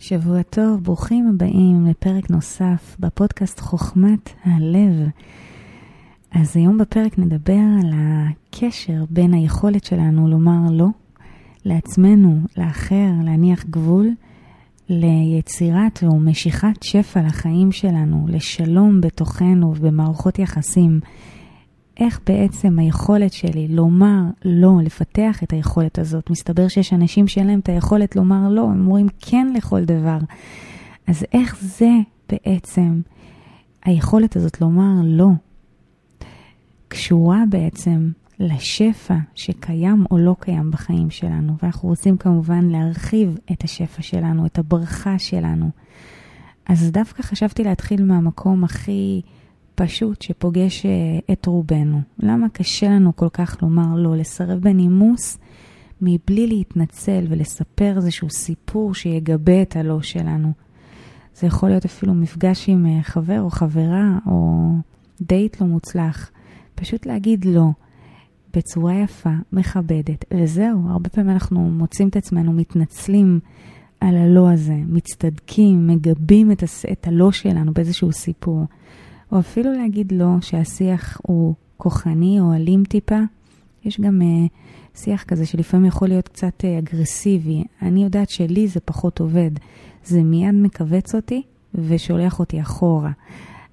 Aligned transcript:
שבוע 0.00 0.42
טוב, 0.42 0.84
ברוכים 0.84 1.28
הבאים 1.28 1.86
לפרק 1.86 2.30
נוסף 2.30 2.96
בפודקאסט 3.00 3.60
חוכמת 3.60 4.30
הלב. 4.44 5.08
אז 6.30 6.56
היום 6.56 6.78
בפרק 6.78 7.18
נדבר 7.18 7.60
על 7.80 7.92
הקשר 7.94 9.04
בין 9.10 9.34
היכולת 9.34 9.84
שלנו 9.84 10.28
לומר 10.28 10.70
לא 10.70 10.86
לעצמנו, 11.64 12.40
לאחר, 12.56 13.10
להניח 13.24 13.64
גבול, 13.64 14.10
ליצירת 14.88 16.02
או 16.02 16.20
משיכת 16.20 16.82
שפע 16.82 17.22
לחיים 17.22 17.72
שלנו, 17.72 18.26
לשלום 18.28 19.00
בתוכנו 19.00 19.74
ובמערכות 19.76 20.38
יחסים. 20.38 21.00
איך 21.98 22.20
בעצם 22.26 22.78
היכולת 22.78 23.32
שלי 23.32 23.68
לומר 23.68 24.22
לא, 24.44 24.72
לפתח 24.82 25.42
את 25.42 25.52
היכולת 25.52 25.98
הזאת. 25.98 26.30
מסתבר 26.30 26.68
שיש 26.68 26.92
אנשים 26.92 27.28
שאין 27.28 27.46
להם 27.46 27.58
את 27.58 27.68
היכולת 27.68 28.16
לומר 28.16 28.48
לא, 28.48 28.62
הם 28.62 28.86
אומרים 28.86 29.06
כן 29.18 29.52
לכל 29.56 29.84
דבר. 29.84 30.18
אז 31.06 31.24
איך 31.32 31.56
זה 31.60 31.90
בעצם, 32.28 33.00
היכולת 33.84 34.36
הזאת 34.36 34.60
לומר 34.60 35.00
לא, 35.04 35.28
קשורה 36.88 37.44
בעצם 37.48 38.10
לשפע 38.40 39.14
שקיים 39.34 40.04
או 40.10 40.18
לא 40.18 40.36
קיים 40.40 40.70
בחיים 40.70 41.10
שלנו. 41.10 41.52
ואנחנו 41.62 41.88
רוצים 41.88 42.16
כמובן 42.16 42.64
להרחיב 42.64 43.38
את 43.52 43.64
השפע 43.64 44.02
שלנו, 44.02 44.46
את 44.46 44.58
הברכה 44.58 45.18
שלנו. 45.18 45.70
אז 46.66 46.90
דווקא 46.90 47.22
חשבתי 47.22 47.64
להתחיל 47.64 48.04
מהמקום 48.04 48.64
הכי... 48.64 49.22
פשוט 49.78 50.22
שפוגש 50.22 50.86
אה, 50.86 50.90
את 51.32 51.46
רובנו. 51.46 52.00
למה 52.18 52.48
קשה 52.48 52.88
לנו 52.88 53.16
כל 53.16 53.28
כך 53.32 53.62
לומר 53.62 53.94
לא, 53.96 54.16
לסרב 54.16 54.58
בנימוס 54.58 55.38
מבלי 56.02 56.46
להתנצל 56.46 57.26
ולספר 57.28 57.96
איזשהו 57.96 58.30
סיפור 58.30 58.94
שיגבה 58.94 59.62
את 59.62 59.76
הלא 59.76 60.02
שלנו? 60.02 60.52
זה 61.34 61.46
יכול 61.46 61.68
להיות 61.68 61.84
אפילו 61.84 62.14
מפגש 62.14 62.68
עם 62.68 62.86
אה, 62.86 63.02
חבר 63.02 63.40
או 63.40 63.50
חברה 63.50 64.18
או 64.26 64.70
דייט 65.20 65.60
לא 65.60 65.66
מוצלח. 65.66 66.30
פשוט 66.74 67.06
להגיד 67.06 67.44
לא 67.44 67.66
בצורה 68.56 68.94
יפה, 68.94 69.32
מכבדת, 69.52 70.24
וזהו, 70.34 70.88
הרבה 70.88 71.08
פעמים 71.08 71.30
אנחנו 71.30 71.60
מוצאים 71.60 72.08
את 72.08 72.16
עצמנו 72.16 72.52
מתנצלים 72.52 73.40
על 74.00 74.16
הלא 74.16 74.50
הזה, 74.50 74.76
מצטדקים, 74.86 75.86
מגבים 75.86 76.52
את, 76.52 76.62
הס... 76.62 76.84
את 76.92 77.06
הלא 77.06 77.32
שלנו 77.32 77.72
באיזשהו 77.74 78.12
סיפור. 78.12 78.64
או 79.32 79.38
אפילו 79.38 79.72
להגיד 79.72 80.12
לא, 80.12 80.40
שהשיח 80.40 81.20
הוא 81.22 81.54
כוחני 81.76 82.40
או 82.40 82.54
אלים 82.54 82.84
טיפה. 82.84 83.20
יש 83.84 84.00
גם 84.00 84.20
uh, 84.22 84.98
שיח 84.98 85.22
כזה 85.22 85.46
שלפעמים 85.46 85.86
יכול 85.86 86.08
להיות 86.08 86.28
קצת 86.28 86.64
uh, 86.64 86.78
אגרסיבי. 86.78 87.64
אני 87.82 88.04
יודעת 88.04 88.30
שלי 88.30 88.68
זה 88.68 88.80
פחות 88.80 89.20
עובד. 89.20 89.50
זה 90.04 90.22
מיד 90.22 90.54
מכווץ 90.54 91.14
אותי 91.14 91.42
ושולח 91.74 92.40
אותי 92.40 92.60
אחורה. 92.60 93.10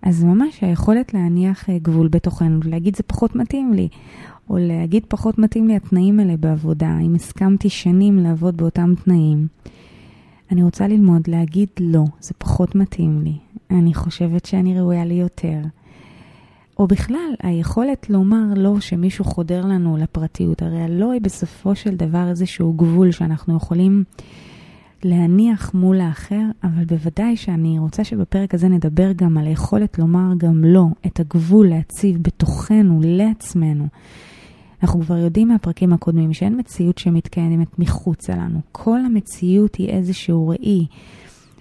אז 0.02 0.24
ממש 0.24 0.64
היכולת 0.64 1.14
להניח 1.14 1.70
uh, 1.70 1.72
גבול 1.82 2.08
בתוכנו, 2.08 2.60
להגיד 2.66 2.96
זה 2.96 3.04
פחות 3.04 3.36
מתאים 3.36 3.74
לי, 3.74 3.88
או 4.50 4.58
להגיד 4.60 5.06
פחות 5.08 5.38
מתאים 5.38 5.68
לי 5.68 5.76
התנאים 5.76 6.20
האלה 6.20 6.38
בעבודה, 6.38 6.98
אם 7.02 7.16
הסכמתי 7.16 7.70
שנים 7.70 8.18
לעבוד 8.18 8.58
באותם 8.58 8.94
תנאים. 9.04 9.48
אני 10.52 10.64
רוצה 10.64 10.88
ללמוד 10.88 11.22
להגיד 11.28 11.70
לא, 11.80 12.04
זה 12.20 12.34
פחות 12.38 12.76
מתאים 12.76 13.22
לי. 13.24 13.45
אני 13.72 13.94
חושבת 13.94 14.46
שאני 14.46 14.80
ראויה 14.80 15.06
לי 15.06 15.14
יותר. 15.14 15.58
או 16.80 16.88
בכלל, 16.88 17.34
היכולת 17.44 18.10
לומר 18.10 18.44
לא 18.56 18.80
שמישהו 18.80 19.26
חודר 19.26 19.66
לנו 19.66 19.98
לפרטיות. 19.98 20.62
הרי 20.62 20.82
הלא 20.82 21.12
היא 21.12 21.22
בסופו 21.22 21.76
של 21.76 21.96
דבר 21.96 22.30
איזשהו 22.30 22.74
גבול 22.74 23.12
שאנחנו 23.12 23.56
יכולים 23.56 24.04
להניח 25.04 25.74
מול 25.74 26.02
האחר, 26.02 26.44
אבל 26.64 26.86
בוודאי 26.86 27.38
שאני 27.38 27.80
רוצה 27.80 28.04
שבפרק 28.04 28.54
הזה 28.54 28.68
נדבר 28.68 29.12
גם 29.12 29.38
על 29.38 29.48
היכולת 29.48 30.00
לומר 30.00 30.34
גם 30.38 30.66
לא, 30.66 30.86
את 31.06 31.20
הגבול 31.20 31.70
להציב 31.70 32.18
בתוכנו, 32.22 33.00
לעצמנו. 33.04 33.88
אנחנו 34.84 35.02
כבר 35.02 35.18
יודעים 35.18 35.48
מהפרקים 35.48 35.94
הקודמים 35.94 36.34
שאין 36.34 36.60
מציאות 36.60 36.98
שמתקיימת 36.98 37.80
מחוצה 37.80 38.36
לנו. 38.36 38.60
כל 38.72 39.00
המציאות 39.00 39.76
היא 39.76 39.90
איזשהו 39.90 40.48
ראי, 40.48 40.86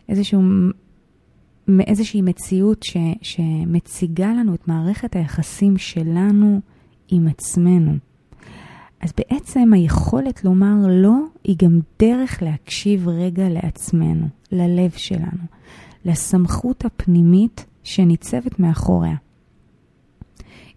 איזשהו 0.08 0.42
מאיזושהי 1.68 2.22
מציאות 2.22 2.82
ש, 2.82 2.96
שמציגה 3.22 4.28
לנו 4.28 4.54
את 4.54 4.68
מערכת 4.68 5.16
היחסים 5.16 5.78
שלנו 5.78 6.60
עם 7.08 7.28
עצמנו. 7.28 7.92
אז 9.00 9.12
בעצם 9.16 9.72
היכולת 9.72 10.44
לומר 10.44 10.74
לא 10.88 11.16
היא 11.44 11.56
גם 11.58 11.80
דרך 11.98 12.42
להקשיב 12.42 13.08
רגע 13.08 13.48
לעצמנו, 13.48 14.26
ללב 14.52 14.90
שלנו, 14.90 15.42
לסמכות 16.04 16.84
הפנימית 16.84 17.66
שניצבת 17.82 18.58
מאחוריה. 18.58 19.16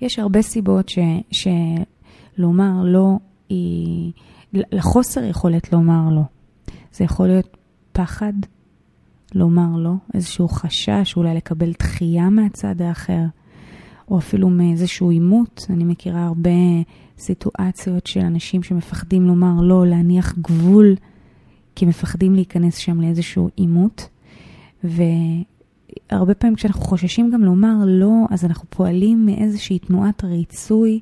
יש 0.01 0.19
הרבה 0.19 0.41
סיבות 0.41 0.89
ש, 0.89 0.99
שלומר 1.31 2.83
לא 2.83 3.17
היא, 3.49 4.11
לחוסר 4.53 5.23
יכולת 5.23 5.73
לומר 5.73 6.09
לא. 6.15 6.21
זה 6.91 7.03
יכול 7.03 7.27
להיות 7.27 7.57
פחד, 7.91 8.33
לומר 9.35 9.77
לא, 9.77 9.93
איזשהו 10.13 10.47
חשש, 10.47 11.13
אולי 11.17 11.35
לקבל 11.35 11.71
דחייה 11.79 12.29
מהצד 12.29 12.81
האחר, 12.81 13.23
או 14.07 14.17
אפילו 14.17 14.49
מאיזשהו 14.49 15.09
עימות. 15.09 15.65
אני 15.69 15.83
מכירה 15.83 16.25
הרבה 16.25 16.49
סיטואציות 17.17 18.07
של 18.07 18.19
אנשים 18.19 18.63
שמפחדים 18.63 19.27
לומר 19.27 19.61
לא, 19.61 19.87
להניח 19.87 20.33
גבול, 20.37 20.95
כי 21.75 21.85
מפחדים 21.85 22.35
להיכנס 22.35 22.77
שם 22.77 23.01
לאיזשהו 23.01 23.49
עימות. 23.55 24.09
והרבה 24.83 26.33
פעמים 26.33 26.55
כשאנחנו 26.55 26.81
חוששים 26.81 27.31
גם 27.31 27.43
לומר 27.43 27.75
לא, 27.85 28.25
אז 28.29 28.45
אנחנו 28.45 28.65
פועלים 28.69 29.25
מאיזושהי 29.25 29.79
תנועת 29.79 30.23
ריצוי, 30.23 30.99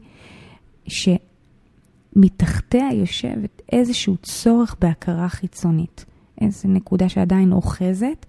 שמתחתיה 2.16 2.90
יושבת 2.94 3.62
איזשהו 3.72 4.18
צורך 4.18 4.76
בהכרה 4.82 5.30
חיצונית. 5.30 6.06
איזו 6.42 6.70
נקודה 6.70 7.10
שעדיין 7.10 7.52
אוחזת, 7.52 8.26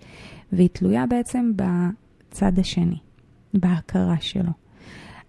והיא 0.52 0.68
תלויה 0.72 1.06
בעצם 1.06 1.52
בצד 1.56 2.58
השני, 2.58 2.98
בהכרה 3.54 4.16
שלו. 4.20 4.50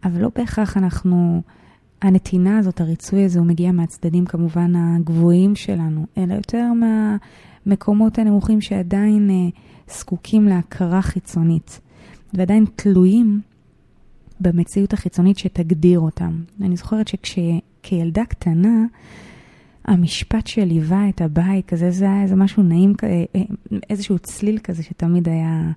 אבל 0.04 0.22
לא 0.22 0.30
בהכרח 0.36 0.78
אנחנו, 0.78 1.42
הנתינה 2.02 2.58
הזאת, 2.58 2.82
הריצוי 2.82 3.26
הזה, 3.26 3.40
הוא 3.40 3.48
מגיע 3.48 3.72
מהצדדים 3.72 4.26
כמובן 4.26 4.76
הגבוהים 4.76 5.56
שלנו, 5.56 6.06
אלא 6.18 6.34
יותר 6.34 6.66
מהמקומות 6.74 8.20
הנמוכים 8.20 8.62
שעדיין 8.62 9.30
אה, 9.30 9.59
זקוקים 9.94 10.46
להכרה 10.46 11.02
חיצונית, 11.02 11.80
ועדיין 12.34 12.66
תלויים 12.76 13.42
במציאות 14.40 14.94
החיצונית 14.94 15.38
שתגדיר 15.38 16.00
אותם. 16.00 16.42
אני 16.62 16.78
זוכרת 16.78 17.08
שכשכילדה 17.08 18.26
קטנה, 18.26 18.86
המשפט 19.88 20.48
שליווה 20.48 21.09
את 21.09 21.22
הבית, 21.22 21.66
כזה 21.66 21.92
זה 21.92 22.06
היה 22.06 22.24
איזה 22.24 22.36
משהו 22.36 22.64
נעים, 22.64 22.94
אה, 23.03 23.24
אה, 23.36 23.42
איזשהו 23.90 24.20
צליל 24.20 24.58
כזה 24.58 24.84
שתמיד 24.84 25.30
היה 25.30 25.72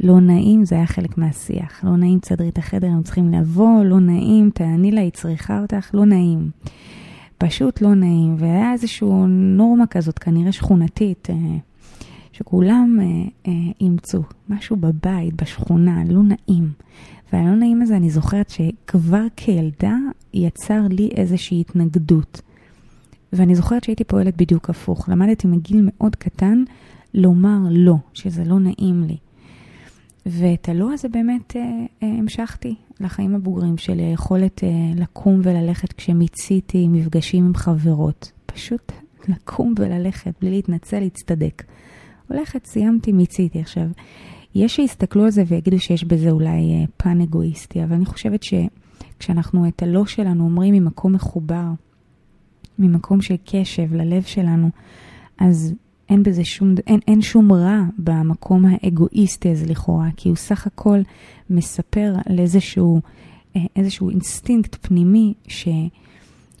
לא 0.00 0.20
נעים, 0.20 0.64
זה 0.64 0.74
היה 0.74 0.86
חלק 0.86 1.18
מהשיח. 1.18 1.84
לא 1.84 1.96
נעים, 1.96 2.18
תסדרי 2.18 2.48
את 2.48 2.58
החדר, 2.58 2.86
הם 2.86 3.02
צריכים 3.02 3.32
לבוא, 3.34 3.84
לא 3.84 4.00
נעים, 4.00 4.50
תעני 4.54 4.90
לה, 4.90 5.00
היא 5.00 5.10
צריכה 5.10 5.60
אותך, 5.62 5.90
לא 5.94 6.04
נעים. 6.06 6.50
פשוט 7.38 7.80
לא 7.80 7.94
נעים, 7.94 8.36
והיה 8.38 8.72
איזושהי 8.72 9.08
נורמה 9.28 9.86
כזאת, 9.86 10.18
כנראה 10.18 10.52
שכונתית, 10.52 11.28
אה, 11.30 11.36
שכולם 12.32 12.98
אימצו 13.80 14.22
משהו 14.48 14.76
בבית, 14.76 15.42
בשכונה, 15.42 16.02
לא 16.08 16.22
נעים. 16.22 16.72
והלא 17.32 17.54
נעים 17.54 17.82
הזה, 17.82 17.96
אני 17.96 18.10
זוכרת 18.10 18.50
שכבר 18.50 19.24
כילדה 19.36 19.96
יצר 20.34 20.80
לי 20.90 21.08
איזושהי 21.16 21.60
התנגדות. 21.60 22.42
ואני 23.32 23.54
זוכרת 23.54 23.84
שהייתי 23.84 24.04
פועלת 24.04 24.36
בדיוק 24.36 24.70
הפוך. 24.70 25.08
למדתי 25.08 25.46
מגיל 25.46 25.80
מאוד 25.84 26.16
קטן 26.16 26.64
לומר 27.14 27.58
לא, 27.70 27.94
שזה 28.14 28.44
לא 28.44 28.58
נעים 28.58 29.04
לי. 29.04 29.16
ואת 30.26 30.68
הלא 30.68 30.92
הזה 30.92 31.08
באמת 31.08 31.56
אה, 31.56 31.62
אה, 32.02 32.08
המשכתי 32.08 32.74
לחיים 33.00 33.34
הבוגרים 33.34 33.78
שלי, 33.78 34.02
היכולת 34.02 34.64
אה, 34.64 34.68
לקום 34.96 35.40
וללכת 35.42 35.92
כשמיציתי 35.92 36.88
מפגשים 36.88 37.44
עם 37.44 37.54
חברות. 37.54 38.32
פשוט 38.46 38.92
לקום 39.28 39.74
וללכת 39.78 40.34
בלי 40.40 40.50
להתנצל, 40.50 41.00
להצטדק. 41.00 41.62
הולכת, 42.28 42.66
סיימתי, 42.66 43.12
מיציתי. 43.12 43.60
עכשיו, 43.60 43.84
יש 44.54 44.76
שיסתכלו 44.76 45.24
על 45.24 45.30
זה 45.30 45.42
ויגידו 45.46 45.78
שיש 45.78 46.04
בזה 46.04 46.30
אולי 46.30 46.48
אה, 46.48 46.84
פן 46.96 47.20
אגואיסטי, 47.20 47.84
אבל 47.84 47.94
אני 47.94 48.04
חושבת 48.04 48.40
שכשאנחנו 48.42 49.68
את 49.68 49.82
הלא 49.82 50.06
שלנו 50.06 50.44
אומרים 50.44 50.74
ממקום 50.74 51.12
מחובר, 51.12 51.66
ממקום 52.78 53.22
של 53.22 53.34
קשב 53.44 53.94
ללב 53.94 54.22
שלנו, 54.22 54.70
אז 55.38 55.74
אין 56.08 56.22
בזה 56.22 56.44
שום, 56.44 56.74
אין, 56.86 57.00
אין 57.08 57.22
שום 57.22 57.52
רע 57.52 57.80
במקום 57.98 58.64
האגואיסטי 58.64 59.50
הזה 59.50 59.66
לכאורה, 59.66 60.08
כי 60.16 60.28
הוא 60.28 60.36
סך 60.36 60.66
הכל 60.66 60.98
מספר 61.50 62.14
על 62.26 62.38
איזשהו, 62.38 63.00
אה, 63.56 63.60
איזשהו 63.76 64.10
אינסטינקט 64.10 64.86
פנימי 64.86 65.34
שהוא 65.48 65.74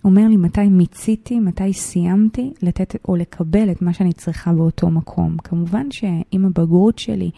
אומר 0.04 0.28
לי 0.28 0.36
מתי 0.36 0.68
מיציתי, 0.68 1.40
מתי 1.40 1.72
סיימתי 1.72 2.52
לתת 2.62 2.96
או 3.08 3.16
לקבל 3.16 3.70
את 3.70 3.82
מה 3.82 3.92
שאני 3.92 4.12
צריכה 4.12 4.52
באותו 4.52 4.90
מקום. 4.90 5.36
כמובן 5.44 5.90
שעם 5.90 6.44
הבגרות 6.44 6.98
שלי 6.98 7.30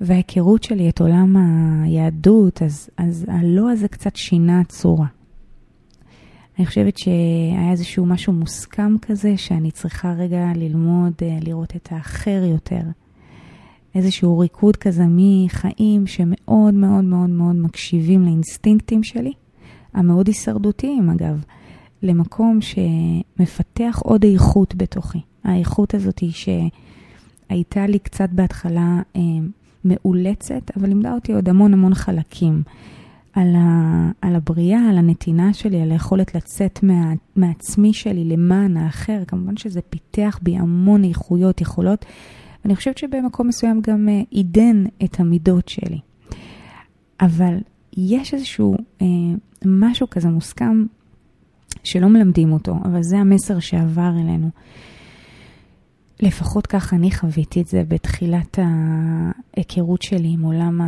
וההיכרות 0.00 0.62
שלי 0.62 0.88
את 0.88 1.00
עולם 1.00 1.36
היהדות, 1.84 2.62
אז, 2.62 2.90
אז 2.96 3.26
הלא 3.28 3.70
הזה 3.70 3.88
קצת 3.88 4.16
שינה 4.16 4.64
צורה. 4.64 5.06
אני 6.58 6.66
חושבת 6.66 6.98
שהיה 6.98 7.70
איזשהו 7.70 8.06
משהו 8.06 8.32
מוסכם 8.32 8.94
כזה, 9.02 9.36
שאני 9.36 9.70
צריכה 9.70 10.12
רגע 10.12 10.46
ללמוד 10.54 11.12
אה, 11.22 11.38
לראות 11.40 11.76
את 11.76 11.88
האחר 11.90 12.42
יותר. 12.44 12.82
איזשהו 13.94 14.38
ריקוד 14.38 14.76
כזה 14.76 15.04
מחיים 15.08 16.06
שמאוד 16.06 16.74
מאוד 16.74 17.04
מאוד 17.04 17.30
מאוד 17.30 17.56
מקשיבים 17.56 18.24
לאינסטינקטים 18.24 19.02
שלי, 19.02 19.32
המאוד 19.94 20.26
הישרדותיים 20.26 21.10
אגב, 21.10 21.44
למקום 22.02 22.58
שמפתח 22.60 24.00
עוד 24.04 24.24
איכות 24.24 24.74
בתוכי. 24.74 25.18
האיכות 25.44 25.94
הזאת 25.94 26.18
היא 26.18 26.32
שהייתה 26.32 27.86
לי 27.86 27.98
קצת 27.98 28.28
בהתחלה 28.32 29.02
אה, 29.16 29.20
מאולצת, 29.84 30.76
אבל 30.76 30.88
לימדה 30.88 31.14
אותי 31.14 31.32
עוד 31.32 31.48
המון 31.48 31.72
המון 31.72 31.94
חלקים. 31.94 32.62
על, 33.32 33.56
ה, 33.56 34.10
על 34.22 34.36
הבריאה, 34.36 34.88
על 34.90 34.98
הנתינה 34.98 35.52
שלי, 35.52 35.82
על 35.82 35.92
היכולת 35.92 36.34
לצאת 36.34 36.82
מה, 36.82 37.12
מעצמי 37.36 37.92
שלי 37.92 38.24
למען 38.24 38.76
האחר. 38.76 39.24
כמובן 39.26 39.56
שזה 39.56 39.80
פיתח 39.82 40.38
בי 40.42 40.56
המון 40.56 41.04
איכויות, 41.04 41.60
יכולות, 41.60 42.04
ואני 42.64 42.76
חושבת 42.76 42.98
שבמקום 42.98 43.48
מסוים 43.48 43.80
גם 43.80 44.08
אה, 44.08 44.20
עידן 44.30 44.84
את 45.04 45.20
המידות 45.20 45.68
שלי. 45.68 45.98
אבל 47.20 47.58
יש 47.96 48.34
איזשהו 48.34 48.76
אה, 49.02 49.06
משהו 49.64 50.10
כזה 50.10 50.28
מוסכם 50.28 50.84
שלא 51.84 52.08
מלמדים 52.08 52.52
אותו, 52.52 52.76
אבל 52.84 53.02
זה 53.02 53.18
המסר 53.18 53.58
שעבר 53.58 54.12
אלינו. 54.20 54.50
לפחות 56.22 56.66
ככה 56.66 56.96
אני 56.96 57.10
חוויתי 57.10 57.60
את 57.60 57.66
זה 57.66 57.82
בתחילת 57.88 58.58
ההיכרות 58.58 60.02
שלי 60.02 60.28
עם 60.28 60.42
עולם 60.42 60.80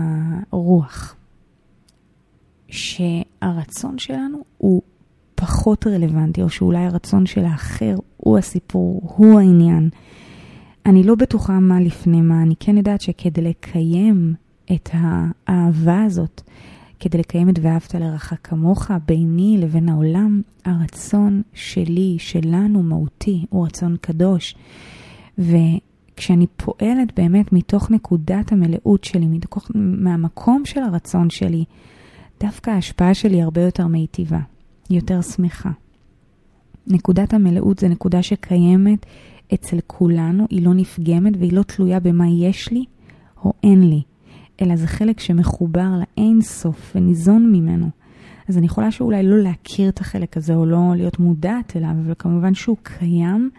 הרוח. 0.53 1.17
שהרצון 2.73 3.99
שלנו 3.99 4.39
הוא 4.59 4.83
פחות 5.35 5.87
רלוונטי, 5.87 6.43
או 6.43 6.51
שאולי 6.51 6.85
הרצון 6.85 7.27
של 7.27 7.45
האחר 7.45 7.95
הוא 8.17 8.39
הסיפור, 8.39 9.01
הוא 9.17 9.41
העניין. 9.41 9.89
אני 10.87 11.03
לא 11.03 11.15
בטוחה 11.15 11.61
מה 11.61 11.81
לפני 11.81 12.21
מה, 12.21 12.43
אני 12.43 12.55
כן 12.61 12.77
יודעת 12.77 13.01
שכדי 13.01 13.43
לקיים 13.43 14.35
את 14.73 14.89
האהבה 14.93 16.03
הזאת, 16.03 16.43
כדי 17.01 17.19
לקיים 17.19 17.49
את 17.49 17.59
ואהבת 17.63 17.95
לרעך 17.95 18.33
כמוך, 18.43 18.91
ביני 19.07 19.59
לבין 19.61 19.89
העולם, 19.89 20.43
הרצון 20.65 21.43
שלי, 21.55 22.17
שלנו, 22.19 22.83
מהותי, 22.83 23.47
הוא 23.51 23.67
רצון 23.67 23.97
קדוש. 24.01 24.55
וכשאני 25.39 26.47
פועלת 26.57 27.13
באמת 27.17 27.53
מתוך 27.53 27.91
נקודת 27.91 28.53
המלאות 28.53 29.05
שלי, 29.05 29.27
מתוך, 29.27 29.71
מהמקום 29.75 30.63
של 30.65 30.81
הרצון 30.81 31.31
שלי, 31.31 31.65
דווקא 32.43 32.71
ההשפעה 32.71 33.15
שלי 33.15 33.43
הרבה 33.43 33.61
יותר 33.61 33.87
מיטיבה, 33.87 34.39
יותר 34.91 35.23
שמחה. 35.23 35.71
נקודת 36.87 37.35
המלאות 37.35 37.79
זה 37.79 37.89
נקודה 37.89 38.23
שקיימת 38.23 39.06
אצל 39.55 39.79
כולנו, 39.87 40.47
היא 40.50 40.67
לא 40.67 40.75
נפגמת 40.75 41.33
והיא 41.39 41.53
לא 41.53 41.62
תלויה 41.62 42.00
במה 42.00 42.29
יש 42.29 42.71
לי 42.71 42.85
או 43.44 43.53
אין 43.62 43.89
לי, 43.89 44.03
אלא 44.62 44.77
זה 44.77 44.87
חלק 44.87 45.21
שמחובר 45.21 45.89
לאין 46.00 46.41
סוף 46.41 46.93
וניזון 46.94 47.53
ממנו. 47.53 47.87
אז 48.49 48.59
אני 48.59 48.67
יכולה 48.67 48.91
שאולי 48.91 49.23
לא 49.23 49.39
להכיר 49.39 49.89
את 49.89 50.00
החלק 50.00 50.37
הזה 50.37 50.55
או 50.55 50.67
לא 50.67 50.93
להיות 50.97 51.19
מודעת 51.19 51.77
אליו, 51.77 51.91
אבל 51.91 52.15
כמובן 52.19 52.55
שהוא 52.55 52.77
קיים, 52.83 53.50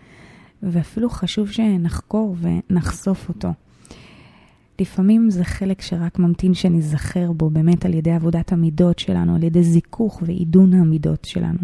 ואפילו 0.63 1.09
חשוב 1.09 1.51
שנחקור 1.51 2.35
ונחשוף 2.41 3.29
אותו. 3.29 3.49
לפעמים 4.83 5.29
זה 5.29 5.43
חלק 5.43 5.81
שרק 5.81 6.19
ממתין 6.19 6.53
שניזכר 6.53 7.31
בו 7.31 7.49
באמת 7.49 7.85
על 7.85 7.93
ידי 7.93 8.11
עבודת 8.11 8.51
המידות 8.51 8.99
שלנו, 8.99 9.35
על 9.35 9.43
ידי 9.43 9.63
זיכוך 9.63 10.21
ועידון 10.25 10.73
המידות 10.73 11.25
שלנו. 11.25 11.59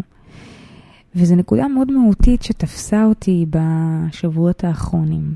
וזו 1.14 1.36
נקודה 1.36 1.68
מאוד 1.68 1.92
מהותית 1.92 2.42
שתפסה 2.42 3.04
אותי 3.04 3.46
בשבועות 3.50 4.64
האחרונים. 4.64 5.34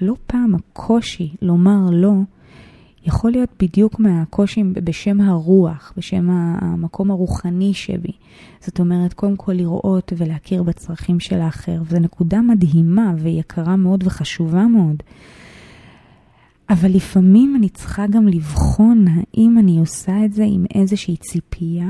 לא 0.00 0.14
פעם 0.26 0.54
הקושי 0.54 1.34
לומר 1.42 1.90
לא 1.92 2.12
יכול 3.06 3.30
להיות 3.30 3.50
בדיוק 3.62 4.00
מהקושי 4.00 4.62
בשם 4.64 5.20
הרוח, 5.20 5.92
בשם 5.96 6.30
המקום 6.30 7.10
הרוחני 7.10 7.74
שבי. 7.74 8.12
זאת 8.60 8.80
אומרת, 8.80 9.12
קודם 9.12 9.36
כל 9.36 9.52
לראות 9.52 10.12
ולהכיר 10.16 10.62
בצרכים 10.62 11.20
של 11.20 11.40
האחר. 11.40 11.82
וזו 11.84 11.98
נקודה 11.98 12.40
מדהימה 12.40 13.12
ויקרה 13.18 13.76
מאוד 13.76 14.04
וחשובה 14.06 14.66
מאוד. 14.66 15.02
אבל 16.70 16.90
לפעמים 16.90 17.56
אני 17.56 17.68
צריכה 17.68 18.06
גם 18.06 18.28
לבחון 18.28 19.04
האם 19.08 19.58
אני 19.58 19.78
עושה 19.78 20.24
את 20.24 20.32
זה 20.32 20.44
עם 20.46 20.64
איזושהי 20.74 21.16
ציפייה 21.16 21.88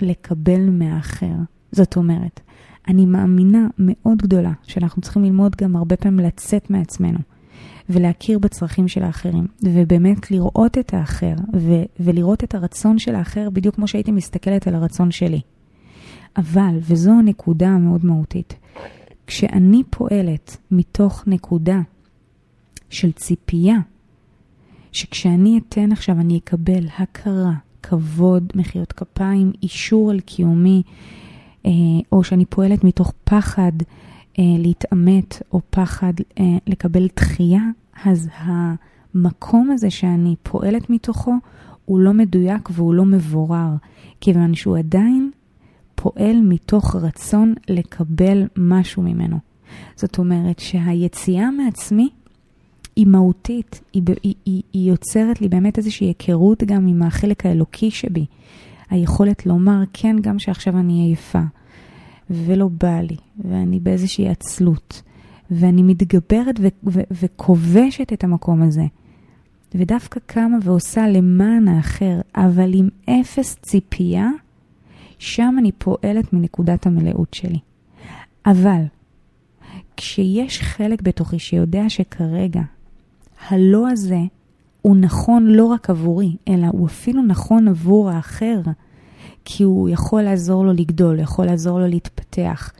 לקבל 0.00 0.70
מהאחר. 0.70 1.34
זאת 1.72 1.96
אומרת, 1.96 2.40
אני 2.88 3.06
מאמינה 3.06 3.66
מאוד 3.78 4.18
גדולה 4.18 4.52
שאנחנו 4.62 5.02
צריכים 5.02 5.24
ללמוד 5.24 5.56
גם 5.56 5.76
הרבה 5.76 5.96
פעמים 5.96 6.26
לצאת 6.26 6.70
מעצמנו 6.70 7.18
ולהכיר 7.88 8.38
בצרכים 8.38 8.88
של 8.88 9.02
האחרים, 9.02 9.46
ובאמת 9.62 10.30
לראות 10.30 10.78
את 10.78 10.94
האחר 10.94 11.34
ו- 11.56 11.84
ולראות 12.00 12.44
את 12.44 12.54
הרצון 12.54 12.98
של 12.98 13.14
האחר 13.14 13.50
בדיוק 13.50 13.74
כמו 13.74 13.88
שהייתי 13.88 14.12
מסתכלת 14.12 14.66
על 14.66 14.74
הרצון 14.74 15.10
שלי. 15.10 15.40
אבל, 16.36 16.78
וזו 16.80 17.10
הנקודה 17.10 17.68
המאוד 17.68 18.04
מהותית, 18.04 18.54
כשאני 19.26 19.82
פועלת 19.90 20.56
מתוך 20.70 21.24
נקודה 21.26 21.80
של 22.90 23.12
ציפייה 23.12 23.76
שכשאני 24.96 25.58
אתן 25.58 25.92
עכשיו 25.92 26.20
אני 26.20 26.38
אקבל 26.38 26.86
הכרה, 26.98 27.52
כבוד, 27.82 28.52
מחיאות 28.54 28.92
כפיים, 28.92 29.52
אישור 29.62 30.10
על 30.10 30.20
קיומי, 30.20 30.82
אה, 31.66 31.70
או 32.12 32.24
שאני 32.24 32.44
פועלת 32.44 32.84
מתוך 32.84 33.12
פחד 33.24 33.72
אה, 34.38 34.44
להתעמת, 34.58 35.42
או 35.52 35.60
פחד 35.70 36.12
אה, 36.38 36.44
לקבל 36.66 37.06
דחייה, 37.16 37.62
אז 38.04 38.28
המקום 38.38 39.70
הזה 39.70 39.90
שאני 39.90 40.34
פועלת 40.42 40.90
מתוכו 40.90 41.34
הוא 41.84 42.00
לא 42.00 42.12
מדויק 42.12 42.70
והוא 42.72 42.94
לא 42.94 43.04
מבורר, 43.04 43.70
כיוון 44.20 44.54
שהוא 44.54 44.78
עדיין 44.78 45.30
פועל 45.94 46.40
מתוך 46.42 46.96
רצון 46.96 47.54
לקבל 47.68 48.44
משהו 48.56 49.02
ממנו. 49.02 49.38
זאת 49.96 50.18
אומרת 50.18 50.58
שהיציאה 50.58 51.50
מעצמי 51.50 52.08
היא 52.96 53.06
מהותית, 53.06 53.80
היא, 53.92 54.02
היא, 54.22 54.34
היא, 54.44 54.62
היא 54.72 54.90
יוצרת 54.90 55.40
לי 55.40 55.48
באמת 55.48 55.78
איזושהי 55.78 56.06
היכרות 56.06 56.62
גם 56.62 56.86
עם 56.86 57.02
החלק 57.02 57.46
האלוקי 57.46 57.90
שבי. 57.90 58.26
היכולת 58.90 59.46
לומר, 59.46 59.82
כן, 59.92 60.16
גם 60.20 60.38
שעכשיו 60.38 60.78
אני 60.78 60.92
עייפה, 60.92 61.42
ולא 62.30 62.68
בא 62.68 63.00
לי, 63.00 63.16
ואני 63.44 63.80
באיזושהי 63.80 64.28
עצלות, 64.28 65.02
ואני 65.50 65.82
מתגברת 65.82 66.60
ו- 66.60 66.90
ו- 66.92 67.00
וכובשת 67.10 68.12
את 68.12 68.24
המקום 68.24 68.62
הזה. 68.62 68.84
ודווקא 69.74 70.20
קמה 70.26 70.56
ועושה 70.62 71.08
למען 71.08 71.68
האחר, 71.68 72.20
אבל 72.36 72.70
עם 72.74 72.88
אפס 73.04 73.56
ציפייה, 73.62 74.28
שם 75.18 75.56
אני 75.58 75.72
פועלת 75.72 76.32
מנקודת 76.32 76.86
המלאות 76.86 77.34
שלי. 77.34 77.58
אבל 78.46 78.82
כשיש 79.96 80.60
חלק 80.62 81.02
בתוכי 81.02 81.38
שיודע 81.38 81.84
שכרגע 81.88 82.62
הלא 83.48 83.90
הזה 83.90 84.20
הוא 84.82 84.96
נכון 84.96 85.46
לא 85.46 85.64
רק 85.64 85.90
עבורי, 85.90 86.36
אלא 86.48 86.66
הוא 86.72 86.86
אפילו 86.86 87.22
נכון 87.22 87.68
עבור 87.68 88.10
האחר, 88.10 88.60
כי 89.44 89.62
הוא 89.62 89.88
יכול 89.88 90.22
לעזור 90.22 90.64
לו 90.64 90.72
לגדול, 90.72 91.18
יכול 91.18 91.46
לעזור 91.46 91.80
לו 91.80 91.86
להתפתח. 91.86 92.72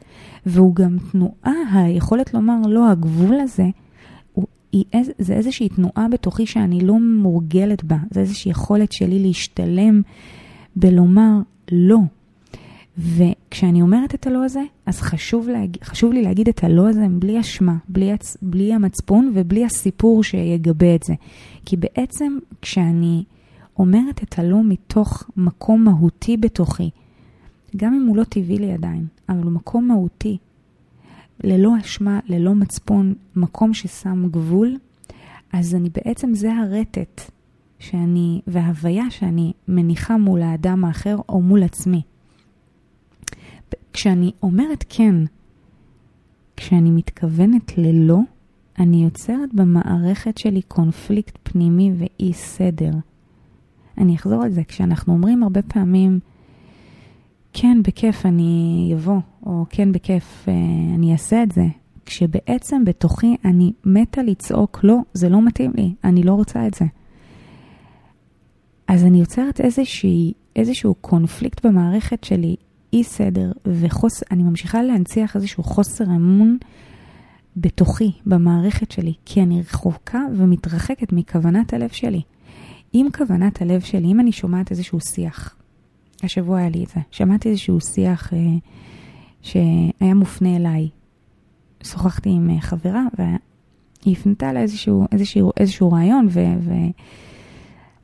והוא 0.46 0.74
גם 0.74 0.96
תנועה, 1.12 1.52
היכולת 1.72 2.34
לומר 2.34 2.60
לא, 2.68 2.90
הגבול 2.90 3.40
הזה, 3.40 3.66
הוא, 4.32 4.46
היא, 4.72 4.84
זה 5.18 5.34
איזושהי 5.34 5.68
תנועה 5.68 6.06
בתוכי 6.12 6.46
שאני 6.46 6.80
לא 6.80 7.00
מורגלת 7.00 7.84
בה, 7.84 7.96
זה 8.10 8.20
איזושהי 8.20 8.50
יכולת 8.50 8.92
שלי 8.92 9.18
להשתלם 9.18 10.02
בלומר 10.76 11.32
לא. 11.72 11.98
וכשאני 12.98 13.82
אומרת 13.82 14.14
את 14.14 14.26
הלא 14.26 14.44
הזה, 14.44 14.62
אז 14.86 15.00
חשוב, 15.00 15.48
להג... 15.48 15.76
חשוב 15.84 16.12
לי 16.12 16.22
להגיד 16.22 16.48
את 16.48 16.64
הלא 16.64 16.88
הזה 16.88 17.06
בלי 17.10 17.40
אשמה, 17.40 17.76
בלי, 17.88 18.12
הצ... 18.12 18.36
בלי 18.42 18.74
המצפון 18.74 19.32
ובלי 19.34 19.64
הסיפור 19.64 20.24
שיגבה 20.24 20.94
את 20.94 21.02
זה. 21.02 21.14
כי 21.64 21.76
בעצם 21.76 22.38
כשאני 22.62 23.24
אומרת 23.78 24.22
את 24.22 24.38
הלא 24.38 24.64
מתוך 24.64 25.30
מקום 25.36 25.84
מהותי 25.84 26.36
בתוכי, 26.36 26.90
גם 27.76 27.94
אם 27.94 28.06
הוא 28.06 28.16
לא 28.16 28.24
טבעי 28.24 28.58
לי 28.58 28.72
עדיין, 28.72 29.06
אבל 29.28 29.42
הוא 29.42 29.52
מקום 29.52 29.88
מהותי, 29.88 30.38
ללא 31.44 31.72
אשמה, 31.80 32.20
ללא 32.26 32.54
מצפון, 32.54 33.14
מקום 33.36 33.74
ששם 33.74 34.28
גבול, 34.30 34.76
אז 35.52 35.74
אני 35.74 35.88
בעצם, 35.90 36.34
זה 36.34 36.52
הרטט 36.54 37.20
שאני, 37.78 38.40
וההוויה 38.46 39.10
שאני 39.10 39.52
מניחה 39.68 40.16
מול 40.16 40.42
האדם 40.42 40.84
האחר 40.84 41.16
או 41.28 41.40
מול 41.40 41.62
עצמי. 41.62 42.02
כשאני 43.96 44.32
אומרת 44.42 44.84
כן, 44.88 45.14
כשאני 46.56 46.90
מתכוונת 46.90 47.78
ללא, 47.78 48.18
אני 48.78 49.04
יוצרת 49.04 49.54
במערכת 49.54 50.38
שלי 50.38 50.62
קונפליקט 50.62 51.38
פנימי 51.42 51.92
ואי 51.98 52.32
סדר. 52.32 52.90
אני 53.98 54.16
אחזור 54.16 54.42
על 54.42 54.50
זה, 54.50 54.64
כשאנחנו 54.64 55.12
אומרים 55.12 55.42
הרבה 55.42 55.62
פעמים, 55.62 56.20
כן, 57.52 57.82
בכיף 57.82 58.26
אני 58.26 58.90
אבוא, 58.94 59.20
או 59.46 59.64
כן, 59.70 59.92
בכיף 59.92 60.48
אה, 60.48 60.54
אני 60.94 61.12
אעשה 61.12 61.42
את 61.42 61.52
זה, 61.52 61.64
כשבעצם 62.06 62.84
בתוכי 62.84 63.36
אני 63.44 63.72
מתה 63.84 64.22
לצעוק, 64.22 64.80
לא, 64.84 64.96
זה 65.12 65.28
לא 65.28 65.42
מתאים 65.42 65.72
לי, 65.76 65.94
אני 66.04 66.22
לא 66.22 66.32
רוצה 66.32 66.66
את 66.66 66.74
זה. 66.74 66.84
אז 68.88 69.04
אני 69.04 69.20
יוצרת 69.20 69.60
איזושהי, 69.60 70.32
איזשהו 70.56 70.94
קונפליקט 70.94 71.66
במערכת 71.66 72.24
שלי, 72.24 72.56
אי 72.96 73.04
סדר, 73.04 73.52
ואני 73.64 74.42
ממשיכה 74.42 74.82
להנציח 74.82 75.36
איזשהו 75.36 75.62
חוסר 75.62 76.04
אמון 76.04 76.58
בתוכי, 77.56 78.12
במערכת 78.26 78.90
שלי, 78.90 79.14
כי 79.24 79.42
אני 79.42 79.60
רחוקה 79.60 80.20
ומתרחקת 80.36 81.12
מכוונת 81.12 81.72
הלב 81.72 81.88
שלי. 81.88 82.22
אם 82.94 83.06
כוונת 83.16 83.62
הלב 83.62 83.80
שלי, 83.80 84.12
אם 84.12 84.20
אני 84.20 84.32
שומעת 84.32 84.70
איזשהו 84.70 84.98
שיח, 85.00 85.56
השבוע 86.22 86.58
היה 86.58 86.68
לי 86.68 86.84
את 86.84 86.88
זה, 86.88 87.00
שמעתי 87.10 87.48
איזשהו 87.48 87.80
שיח 87.80 88.32
אה, 88.32 88.38
שהיה 89.42 90.14
מופנה 90.14 90.56
אליי. 90.56 90.88
שוחחתי 91.82 92.30
עם 92.30 92.50
אה, 92.50 92.60
חברה 92.60 93.02
והיא 93.18 94.16
הפנתה 94.16 94.52
לה 94.52 94.60
איזשהו, 94.60 95.04
איזשהו, 95.12 95.52
איזשהו 95.56 95.92
רעיון 95.92 96.26
ו, 96.30 96.40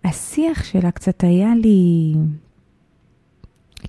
והשיח 0.04 0.64
שלה 0.64 0.90
קצת 0.90 1.25
היה 1.25 1.54
לי, 1.54 2.14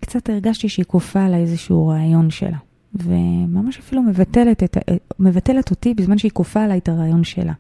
קצת 0.02 0.30
הרגשתי 0.30 0.70
שהיא 0.70 0.86
כופה 0.86 1.24
עליי 1.24 1.42
איזשהו 1.42 1.88
רעיון 1.88 2.30
שלה. 2.30 2.58
וממש 2.96 3.78
אפילו 3.78 4.02
מבטלת, 4.02 4.64
את, 4.64 4.78
מבטלת 5.20 5.72
אותי 5.72 5.94
בזמן 5.94 6.18
שהיא 6.18 6.32
כופה 6.32 6.64
עליי 6.64 6.78
את 6.78 6.90
הרעיון 6.90 7.24
שלה. 7.24 7.54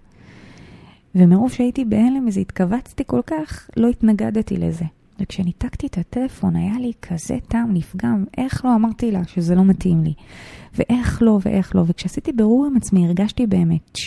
ומרוב 1.15 1.51
שהייתי 1.51 1.85
בהלם 1.85 2.25
וזה 2.27 2.39
התכווצתי 2.39 3.03
כל 3.07 3.21
כך, 3.27 3.69
לא 3.77 3.87
התנגדתי 3.87 4.57
לזה. 4.57 4.85
וכשניתקתי 5.19 5.87
את 5.87 5.97
הטלפון 5.97 6.55
היה 6.55 6.79
לי 6.79 6.91
כזה 7.01 7.37
טעם 7.47 7.73
נפגם, 7.73 8.23
איך 8.37 8.65
לא 8.65 8.75
אמרתי 8.75 9.11
לה 9.11 9.23
שזה 9.23 9.55
לא 9.55 9.65
מתאים 9.65 10.03
לי, 10.03 10.13
ואיך 10.75 11.21
לא 11.21 11.39
ואיך 11.45 11.75
לא. 11.75 11.83
וכשעשיתי 11.87 12.31
ברור 12.31 12.65
עם 12.65 12.77
עצמי 12.77 13.05
הרגשתי 13.07 13.47
באמת 13.47 13.97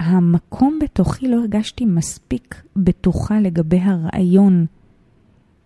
שהמקום 0.00 0.78
בתוכי 0.82 1.28
לא 1.28 1.36
הרגשתי 1.36 1.84
מספיק 1.84 2.62
בטוחה 2.76 3.40
לגבי 3.40 3.80
הרעיון 3.80 4.66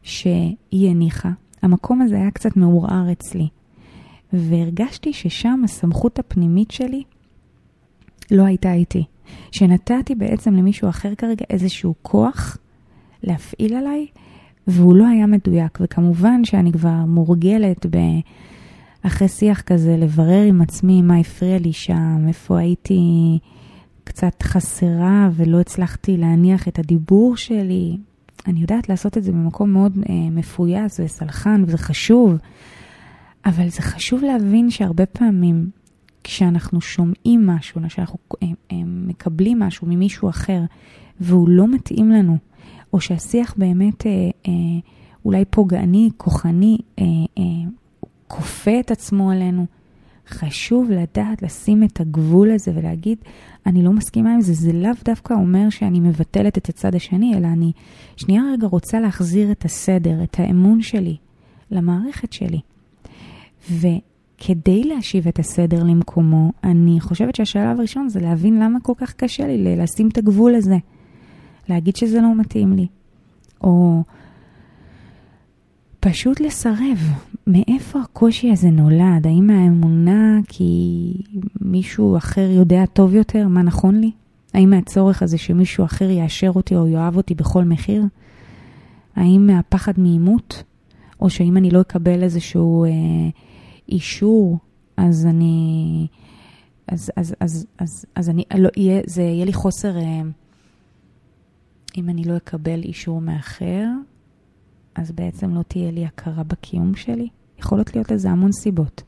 שהיא 0.04 0.90
הניחה. 0.90 1.30
המקום 1.62 2.02
הזה 2.02 2.16
היה 2.16 2.30
קצת 2.30 2.56
מעורער 2.56 3.12
אצלי, 3.12 3.48
והרגשתי 4.32 5.12
ששם 5.12 5.60
הסמכות 5.64 6.18
הפנימית 6.18 6.70
שלי 6.70 7.02
לא 8.30 8.42
הייתה 8.42 8.72
איתי. 8.72 9.04
שנתתי 9.52 10.14
בעצם 10.14 10.54
למישהו 10.54 10.88
אחר 10.88 11.14
כרגע 11.14 11.44
איזשהו 11.50 11.94
כוח 12.02 12.58
להפעיל 13.22 13.74
עליי, 13.76 14.06
והוא 14.66 14.94
לא 14.94 15.06
היה 15.06 15.26
מדויק. 15.26 15.78
וכמובן 15.80 16.44
שאני 16.44 16.72
כבר 16.72 17.04
מורגלת 17.06 17.86
ב... 17.90 17.96
אחרי 19.06 19.28
שיח 19.28 19.60
כזה 19.60 19.96
לברר 19.96 20.42
עם 20.42 20.62
עצמי 20.62 21.02
מה 21.02 21.16
הפריע 21.16 21.58
לי 21.58 21.72
שם, 21.72 22.24
איפה 22.28 22.58
הייתי 22.58 22.98
קצת 24.04 24.42
חסרה 24.42 25.28
ולא 25.32 25.60
הצלחתי 25.60 26.16
להניח 26.16 26.68
את 26.68 26.78
הדיבור 26.78 27.36
שלי. 27.36 27.96
אני 28.46 28.60
יודעת 28.60 28.88
לעשות 28.88 29.18
את 29.18 29.24
זה 29.24 29.32
במקום 29.32 29.72
מאוד 29.72 29.98
אה, 30.08 30.14
מפויס 30.30 31.00
וסלחן, 31.00 31.64
וזה 31.66 31.78
חשוב. 31.78 32.36
אבל 33.46 33.68
זה 33.68 33.82
חשוב 33.82 34.22
להבין 34.22 34.70
שהרבה 34.70 35.06
פעמים 35.06 35.70
כשאנחנו 36.24 36.80
שומעים 36.80 37.46
משהו, 37.46 37.80
כשאנחנו 37.88 38.18
אה, 38.42 38.48
אה, 38.72 38.76
מקבלים 38.86 39.58
משהו 39.58 39.86
ממישהו 39.86 40.28
אחר, 40.28 40.60
והוא 41.20 41.48
לא 41.48 41.68
מתאים 41.68 42.10
לנו, 42.10 42.36
או 42.92 43.00
שהשיח 43.00 43.54
באמת 43.56 44.06
אה, 44.06 44.12
אה, 44.48 44.52
אולי 45.24 45.44
פוגעני, 45.44 46.10
כוחני, 46.16 46.78
אה, 46.98 47.04
אה, 47.38 47.42
כופה 48.28 48.80
את 48.80 48.90
עצמו 48.90 49.30
עלינו. 49.30 49.66
חשוב 50.28 50.90
לדעת 50.90 51.42
לשים 51.42 51.84
את 51.84 52.00
הגבול 52.00 52.50
הזה 52.50 52.72
ולהגיד, 52.74 53.18
אני 53.66 53.82
לא 53.82 53.92
מסכימה 53.92 54.34
עם 54.34 54.40
זה, 54.40 54.54
זה 54.54 54.72
לאו 54.72 54.90
דווקא 55.04 55.34
אומר 55.34 55.70
שאני 55.70 56.00
מבטלת 56.00 56.58
את 56.58 56.68
הצד 56.68 56.94
השני, 56.94 57.34
אלא 57.36 57.46
אני 57.46 57.72
שנייה 58.16 58.42
רגע 58.52 58.66
רוצה 58.66 59.00
להחזיר 59.00 59.52
את 59.52 59.64
הסדר, 59.64 60.22
את 60.22 60.40
האמון 60.40 60.82
שלי 60.82 61.16
למערכת 61.70 62.32
שלי. 62.32 62.60
וכדי 63.70 64.84
להשיב 64.84 65.28
את 65.28 65.38
הסדר 65.38 65.82
למקומו, 65.82 66.52
אני 66.64 67.00
חושבת 67.00 67.34
שהשלב 67.34 67.78
הראשון 67.78 68.08
זה 68.08 68.20
להבין 68.20 68.62
למה 68.62 68.80
כל 68.80 68.92
כך 68.96 69.12
קשה 69.12 69.46
לי 69.46 69.76
לשים 69.76 70.08
את 70.08 70.18
הגבול 70.18 70.54
הזה. 70.54 70.76
להגיד 71.68 71.96
שזה 71.96 72.20
לא 72.20 72.34
מתאים 72.34 72.72
לי. 72.72 72.86
או 73.60 74.02
פשוט 76.00 76.40
לסרב. 76.40 76.98
מאיפה 77.46 78.00
הקושי 78.00 78.50
הזה 78.50 78.70
נולד? 78.70 79.26
האם 79.26 79.46
מהאמונה 79.46 80.40
כי 80.48 81.12
מישהו 81.60 82.16
אחר 82.16 82.50
יודע 82.50 82.86
טוב 82.86 83.14
יותר 83.14 83.48
מה 83.48 83.62
נכון 83.62 84.00
לי? 84.00 84.10
האם 84.54 84.70
מהצורך 84.70 85.22
הזה 85.22 85.38
שמישהו 85.38 85.84
אחר 85.84 86.10
יאשר 86.10 86.50
אותי 86.54 86.76
או 86.76 86.86
יאהב 86.86 87.16
אותי 87.16 87.34
בכל 87.34 87.64
מחיר? 87.64 88.02
האם 89.16 89.46
מהפחד 89.46 89.92
מעימות? 89.96 90.62
או 91.20 91.30
שאם 91.30 91.56
אני 91.56 91.70
לא 91.70 91.80
אקבל 91.80 92.22
איזשהו 92.22 92.84
אה, 92.84 92.90
אישור, 93.88 94.58
אז 94.96 95.26
אני... 95.26 96.06
אז, 96.88 97.10
אז, 97.16 97.34
אז, 97.40 97.66
אז, 97.78 98.06
אז 98.14 98.30
אני, 98.30 98.44
לא, 98.58 98.68
יהיה, 98.76 99.00
זה 99.06 99.22
יהיה 99.22 99.44
לי 99.44 99.52
חוסר... 99.52 99.96
אה, 99.96 100.22
אם 101.96 102.08
אני 102.08 102.24
לא 102.24 102.36
אקבל 102.36 102.82
אישור 102.82 103.20
מאחר, 103.20 103.86
אז 104.94 105.12
בעצם 105.12 105.54
לא 105.54 105.62
תהיה 105.62 105.90
לי 105.90 106.06
הכרה 106.06 106.42
בקיום 106.42 106.94
שלי. 106.94 107.28
יכולות 107.58 107.94
להיות 107.94 108.10
לזה 108.10 108.30
המון 108.30 108.52
סיבות. 108.52 109.02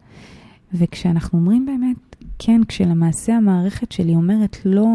וכשאנחנו 0.73 1.39
אומרים 1.39 1.67
באמת, 1.67 2.17
כן, 2.39 2.61
כשלמעשה 2.69 3.37
המערכת 3.37 3.93
שלי 3.93 4.15
אומרת 4.15 4.57
לא, 4.65 4.87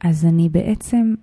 אז 0.00 0.24
אני 0.24 0.48
בעצם 0.48 1.14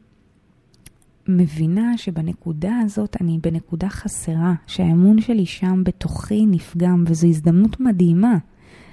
מבינה 1.27 1.97
שבנקודה 1.97 2.77
הזאת 2.83 3.17
אני 3.21 3.39
בנקודה 3.41 3.89
חסרה, 3.89 4.53
שהאמון 4.67 5.21
שלי 5.21 5.45
שם 5.45 5.81
בתוכי 5.85 6.45
נפגם, 6.45 7.03
וזו 7.07 7.27
הזדמנות 7.27 7.79
מדהימה. 7.79 8.37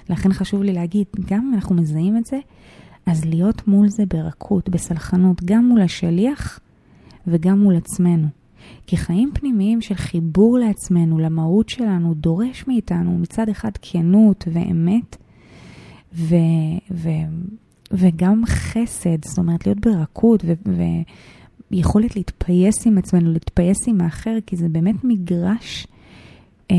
לכן 0.09 0.33
חשוב 0.33 0.63
לי 0.63 0.73
להגיד, 0.73 1.05
גם 1.29 1.47
אם 1.47 1.53
אנחנו 1.53 1.75
מזהים 1.75 2.17
את 2.17 2.25
זה, 2.25 2.39
אז 3.05 3.25
להיות 3.25 3.67
מול 3.67 3.89
זה 3.89 4.03
ברכות, 4.05 4.69
בסלחנות, 4.69 5.43
גם 5.43 5.65
מול 5.65 5.81
השליח 5.81 6.59
וגם 7.27 7.59
מול 7.59 7.75
עצמנו. 7.75 8.27
כי 8.87 8.97
חיים 8.97 9.31
פנימיים 9.33 9.81
של 9.81 9.95
חיבור 9.95 10.57
לעצמנו, 10.57 11.19
למהות 11.19 11.69
שלנו, 11.69 12.13
דורש 12.13 12.67
מאיתנו 12.67 13.17
מצד 13.17 13.49
אחד 13.49 13.71
כנות 13.81 14.47
ואמת, 14.53 15.17
ו, 16.13 16.35
ו, 16.91 17.09
וגם 17.91 18.43
חסד, 18.45 19.25
זאת 19.25 19.37
אומרת 19.37 19.65
להיות 19.65 19.79
ברכות 19.79 20.45
ו, 20.45 20.53
ויכולת 21.71 22.15
להתפייס 22.15 22.87
עם 22.87 22.97
עצמנו, 22.97 23.33
להתפייס 23.33 23.87
עם 23.87 24.01
האחר, 24.01 24.37
כי 24.45 24.55
זה 24.55 24.69
באמת 24.69 25.03
מגרש 25.03 25.87
אה, 26.71 26.75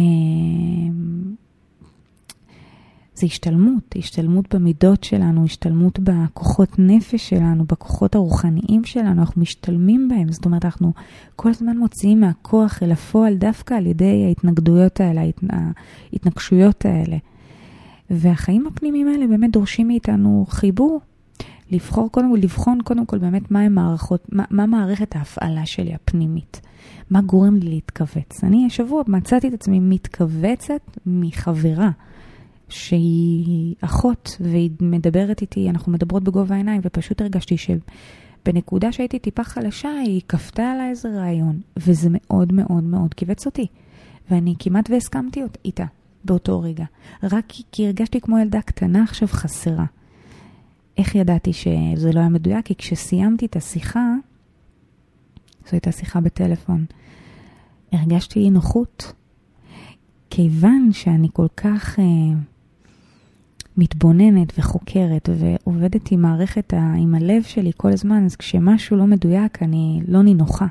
זה 3.20 3.26
השתלמות, 3.26 3.94
השתלמות 3.98 4.54
במידות 4.54 5.04
שלנו, 5.04 5.44
השתלמות 5.44 5.98
בכוחות 5.98 6.78
נפש 6.78 7.28
שלנו, 7.28 7.64
בכוחות 7.64 8.14
הרוחניים 8.14 8.84
שלנו, 8.84 9.20
אנחנו 9.20 9.42
משתלמים 9.42 10.08
בהם. 10.08 10.32
זאת 10.32 10.44
אומרת, 10.44 10.64
אנחנו 10.64 10.92
כל 11.36 11.48
הזמן 11.48 11.78
מוציאים 11.78 12.20
מהכוח 12.20 12.82
אל 12.82 12.92
הפועל 12.92 13.34
דווקא 13.34 13.74
על 13.74 13.86
ידי 13.86 14.24
ההתנגדויות 14.26 15.00
האלה, 15.00 15.22
ההתנגשויות 16.12 16.84
האלה. 16.84 17.16
והחיים 18.10 18.66
הפנימיים 18.66 19.08
האלה 19.08 19.26
באמת 19.26 19.52
דורשים 19.52 19.88
מאיתנו 19.88 20.46
חיבור. 20.48 21.00
לבחור 21.70 22.12
קודם 22.12 22.30
כל, 22.30 22.38
לבחון 22.42 22.78
קודם 22.84 23.06
כל 23.06 23.18
באמת 23.18 23.50
מה 23.50 23.68
מערכות, 23.68 24.26
מה, 24.32 24.44
מה 24.50 24.66
מערכת 24.66 25.16
ההפעלה 25.16 25.66
שלי 25.66 25.94
הפנימית. 25.94 26.60
מה 27.10 27.20
גורם 27.20 27.56
לי 27.56 27.70
להתכווץ. 27.70 28.44
אני 28.44 28.66
השבוע 28.66 29.02
מצאתי 29.06 29.48
את 29.48 29.52
עצמי 29.52 29.80
מתכווצת 29.80 30.98
מחברה. 31.06 31.90
שהיא 32.70 33.74
אחות 33.80 34.36
והיא 34.40 34.70
מדברת 34.80 35.40
איתי, 35.40 35.70
אנחנו 35.70 35.92
מדברות 35.92 36.24
בגובה 36.24 36.54
העיניים, 36.54 36.80
ופשוט 36.84 37.20
הרגשתי 37.20 37.56
שבנקודה 37.56 38.92
שהייתי 38.92 39.18
טיפה 39.18 39.44
חלשה, 39.44 39.88
היא 40.06 40.20
כפתה 40.28 40.62
עליי 40.62 40.90
איזה 40.90 41.08
רעיון, 41.08 41.60
וזה 41.76 42.08
מאוד 42.12 42.52
מאוד 42.52 42.84
מאוד 42.84 43.14
כיווץ 43.14 43.46
אותי. 43.46 43.66
ואני 44.30 44.54
כמעט 44.58 44.90
והסכמתי 44.90 45.40
איתה 45.64 45.84
באותו 46.24 46.60
רגע, 46.60 46.84
רק 47.22 47.44
כי, 47.72 47.86
הרגשתי 47.86 48.20
כמו 48.20 48.38
ילדה 48.38 48.62
קטנה 48.62 49.02
עכשיו 49.02 49.28
חסרה. 49.28 49.84
איך 50.98 51.14
ידעתי 51.14 51.52
שזה 51.52 52.12
לא 52.12 52.20
היה 52.20 52.28
מדויק? 52.28 52.66
כי 52.66 52.74
כשסיימתי 52.74 53.46
את 53.46 53.56
השיחה, 53.56 54.14
זו 55.64 55.70
הייתה 55.72 55.92
שיחה 55.92 56.20
בטלפון, 56.20 56.84
הרגשתי 57.92 58.50
נוחות. 58.50 59.12
כיוון 60.30 60.88
שאני 60.92 61.28
כל 61.32 61.46
כך 61.56 61.98
uh, 61.98 62.02
מתבוננת 63.76 64.52
וחוקרת 64.58 65.28
ועובדת 65.38 66.12
עם 66.12 66.22
מערכת, 66.22 66.74
ה, 66.74 66.94
עם 66.98 67.14
הלב 67.14 67.42
שלי 67.42 67.70
כל 67.76 67.92
הזמן, 67.92 68.24
אז 68.24 68.36
כשמשהו 68.36 68.96
לא 68.96 69.06
מדויק, 69.06 69.62
אני 69.62 70.00
לא 70.08 70.22
נינוחה. 70.22 70.66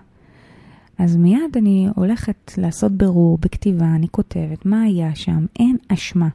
אז 0.98 1.18
מיד 1.18 1.58
אני 1.58 1.88
הולכת 1.96 2.54
לעשות 2.58 2.92
בירור 2.92 3.38
בכתיבה, 3.42 3.86
אני 3.86 4.08
כותבת 4.12 4.66
מה 4.66 4.82
היה 4.82 5.16
שם, 5.16 5.46
אין 5.60 5.78
אשמה. 5.88 6.28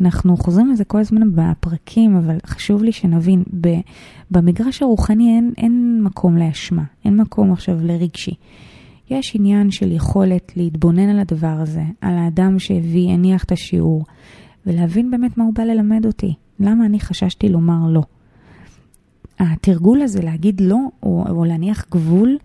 אנחנו 0.00 0.36
חוזרים 0.36 0.70
לזה 0.70 0.84
כל 0.84 0.98
הזמן 0.98 1.22
בפרקים, 1.34 2.16
אבל 2.16 2.36
חשוב 2.46 2.82
לי 2.82 2.92
שנבין, 2.92 3.42
במגרש 4.30 4.82
הרוחני 4.82 5.36
אין, 5.36 5.52
אין 5.56 6.00
מקום 6.02 6.36
לאשמה, 6.36 6.84
אין 7.04 7.16
מקום 7.16 7.52
עכשיו 7.52 7.78
לרגשי. 7.82 8.34
יש 9.10 9.36
עניין 9.36 9.70
של 9.70 9.92
יכולת 9.92 10.52
להתבונן 10.56 11.08
על 11.08 11.18
הדבר 11.18 11.56
הזה, 11.60 11.82
על 12.00 12.18
האדם 12.18 12.58
שהביא, 12.58 13.10
הניח 13.10 13.44
את 13.44 13.52
השיעור, 13.52 14.04
ולהבין 14.66 15.10
באמת 15.10 15.38
מה 15.38 15.44
הוא 15.44 15.54
בא 15.54 15.62
ללמד 15.62 16.06
אותי. 16.06 16.34
למה 16.60 16.86
אני 16.86 17.00
חששתי 17.00 17.48
לומר 17.48 17.88
לא. 17.90 18.02
התרגול 19.38 20.02
הזה 20.02 20.22
להגיד 20.22 20.60
לא, 20.60 20.78
או, 21.02 21.24
או 21.28 21.44
להניח 21.44 21.86
גבול, 21.90 22.38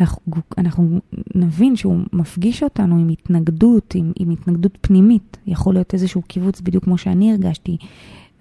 אנחנו, 0.00 0.22
אנחנו 0.58 1.00
נבין 1.34 1.76
שהוא 1.76 1.98
מפגיש 2.12 2.62
אותנו 2.62 2.96
עם 2.96 3.08
התנגדות, 3.08 3.94
עם, 3.94 4.12
עם 4.16 4.30
התנגדות 4.30 4.78
פנימית. 4.80 5.36
יכול 5.46 5.74
להיות 5.74 5.94
איזשהו 5.94 6.22
קיבוץ 6.22 6.60
בדיוק 6.60 6.84
כמו 6.84 6.98
שאני 6.98 7.32
הרגשתי, 7.32 7.76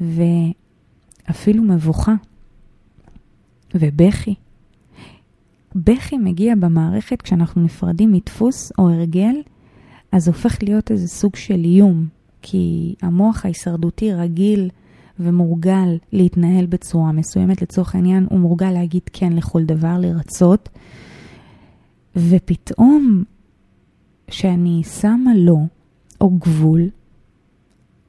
ואפילו 0.02 1.64
מבוכה 1.64 2.16
ובכי. 3.76 4.36
בכי 5.76 6.18
מגיע 6.18 6.56
במערכת 6.56 7.22
כשאנחנו 7.22 7.62
נפרדים 7.62 8.12
מדפוס 8.12 8.72
או 8.78 8.90
הרגל, 8.90 9.36
אז 10.12 10.28
הופך 10.28 10.64
להיות 10.64 10.92
איזה 10.92 11.08
סוג 11.08 11.36
של 11.36 11.64
איום, 11.64 12.08
כי 12.50 12.96
המוח 13.02 13.46
ההישרדותי 13.46 14.14
רגיל 14.14 14.70
ומורגל 15.20 15.98
להתנהל 16.12 16.66
בצורה 16.66 17.12
מסוימת. 17.12 17.62
לצורך 17.62 17.96
העניין, 17.96 18.28
הוא 18.30 18.40
מורגל 18.40 18.72
להגיד 18.72 19.02
כן 19.14 19.34
לכל 19.34 19.64
דבר, 19.64 19.98
לרצות. 20.00 20.70
ופתאום, 22.16 23.24
כשאני 24.28 24.82
שמה 25.02 25.36
לו 25.36 25.68
או 26.22 26.30
גבול, 26.30 26.90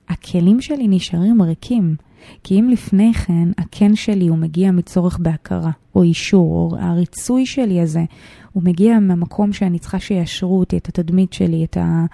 הכלים 0.09 0.61
שלי 0.61 0.89
נשארים 0.89 1.43
ריקים. 1.43 1.97
כי 2.45 2.61
אם 2.61 2.69
לפני 2.69 3.15
כן 3.15 3.49
הכן 3.59 3.97
שלי 3.97 4.29
הוא 4.29 4.39
מגיע 4.39 4.71
מצורך 4.71 5.19
בהכרה 5.19 5.71
או 5.95 6.03
אישור, 6.03 6.55
או 6.55 6.79
הריצוי 6.79 7.47
שלי 7.47 7.81
הזה, 7.81 8.05
הוא 8.53 8.63
מגיע 8.63 8.99
מהמקום 8.99 9.53
שאני 9.53 9.79
צריכה 9.79 10.01
שיאשרו 10.01 10.59
אותי, 10.59 10.77
את 10.77 10.89
התדמית 10.89 11.33
שלי, 11.33 11.65
את, 11.65 11.77
ה, 11.77 12.05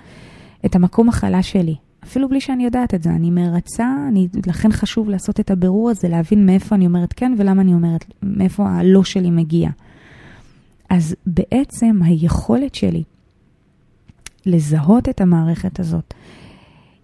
את 0.66 0.76
המקום 0.76 1.08
החלש 1.08 1.52
שלי. 1.52 1.74
אפילו 2.04 2.28
בלי 2.28 2.40
שאני 2.40 2.64
יודעת 2.64 2.94
את 2.94 3.02
זה, 3.02 3.10
אני 3.10 3.30
מרצה, 3.30 3.88
אני, 4.08 4.28
לכן 4.46 4.72
חשוב 4.72 5.10
לעשות 5.10 5.40
את 5.40 5.50
הבירור 5.50 5.90
הזה, 5.90 6.08
להבין 6.08 6.46
מאיפה 6.46 6.74
אני 6.74 6.86
אומרת 6.86 7.12
כן 7.12 7.34
ולמה 7.38 7.62
אני 7.62 7.74
אומרת, 7.74 8.04
מאיפה 8.22 8.70
הלא 8.70 9.04
שלי 9.04 9.30
מגיע. 9.30 9.70
אז 10.90 11.16
בעצם 11.26 12.00
היכולת 12.04 12.74
שלי 12.74 13.02
לזהות 14.46 15.08
את 15.08 15.20
המערכת 15.20 15.80
הזאת, 15.80 16.14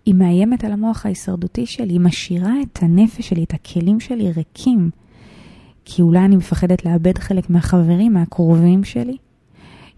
היא 0.07 0.15
מאיימת 0.15 0.65
על 0.65 0.73
המוח 0.73 1.07
ההישרדותי 1.07 1.67
שלי, 1.67 1.93
היא 1.93 2.01
משאירה 2.01 2.53
את 2.63 2.83
הנפש 2.83 3.29
שלי, 3.29 3.45
את 3.45 3.55
הכלים 3.55 4.01
שלי 4.01 4.33
ריקים. 4.33 4.91
כי 5.85 6.03
אולי 6.03 6.19
אני 6.19 6.37
מפחדת 6.37 6.85
לאבד 6.85 7.19
חלק 7.19 7.51
מהחברים, 7.51 8.13
מהקרובים 8.13 8.85
שלי. 8.85 9.17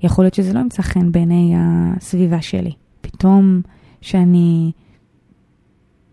יכול 0.03 0.25
להיות 0.25 0.35
שזה 0.35 0.53
לא 0.53 0.59
ימצא 0.59 0.83
חן 0.83 1.13
בעיני 1.13 1.55
הסביבה 1.57 2.43
שלי. 2.43 2.73
פתאום 3.01 3.61
שאני, 4.01 4.73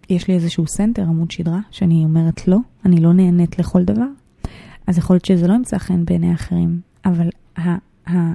יש 0.10 0.28
לי 0.28 0.34
איזשהו 0.34 0.68
center, 0.68 1.02
עמוד 1.02 1.32
שדרה, 1.32 1.60
שאני 1.72 2.04
אומרת 2.04 2.48
לא, 2.48 2.58
אני 2.86 3.02
לא 3.02 3.14
נענית 3.14 3.60
לכל 3.60 3.84
דבר, 3.84 4.08
אז 4.88 4.98
יכול 4.98 5.14
להיות 5.14 5.26
שזה 5.26 5.48
לא 5.48 5.54
ימצא 5.54 5.78
חן 5.78 6.06
בעיני 6.06 6.34
אחרים. 6.34 6.82
אבל 7.06 7.30
ה, 7.58 7.70
ה, 8.10 8.34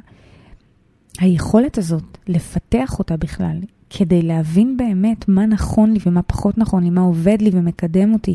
היכולת 1.18 1.79
הזאת, 1.79 2.18
לפתח 2.29 2.98
אותה 2.98 3.16
בכלל, 3.16 3.59
כדי 3.90 4.22
להבין 4.22 4.77
באמת 4.77 5.29
מה 5.29 5.46
נכון 5.46 5.92
לי 5.92 5.98
ומה 6.07 6.22
פחות 6.22 6.59
נכון 6.59 6.85
לי, 6.85 6.90
מה 6.90 7.01
עובד 7.01 7.42
לי 7.42 7.51
ומקדם 7.53 8.12
אותי, 8.12 8.35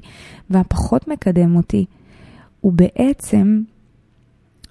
והפחות 0.50 1.08
מקדם 1.08 1.56
אותי, 1.56 1.86
הוא 2.62 2.74
בעצם 2.74 3.62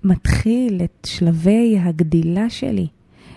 מתחיל 0.05 0.83
את 0.85 1.07
שלבי 1.07 1.79
הגדילה 1.79 2.51
שלי. 2.51 2.87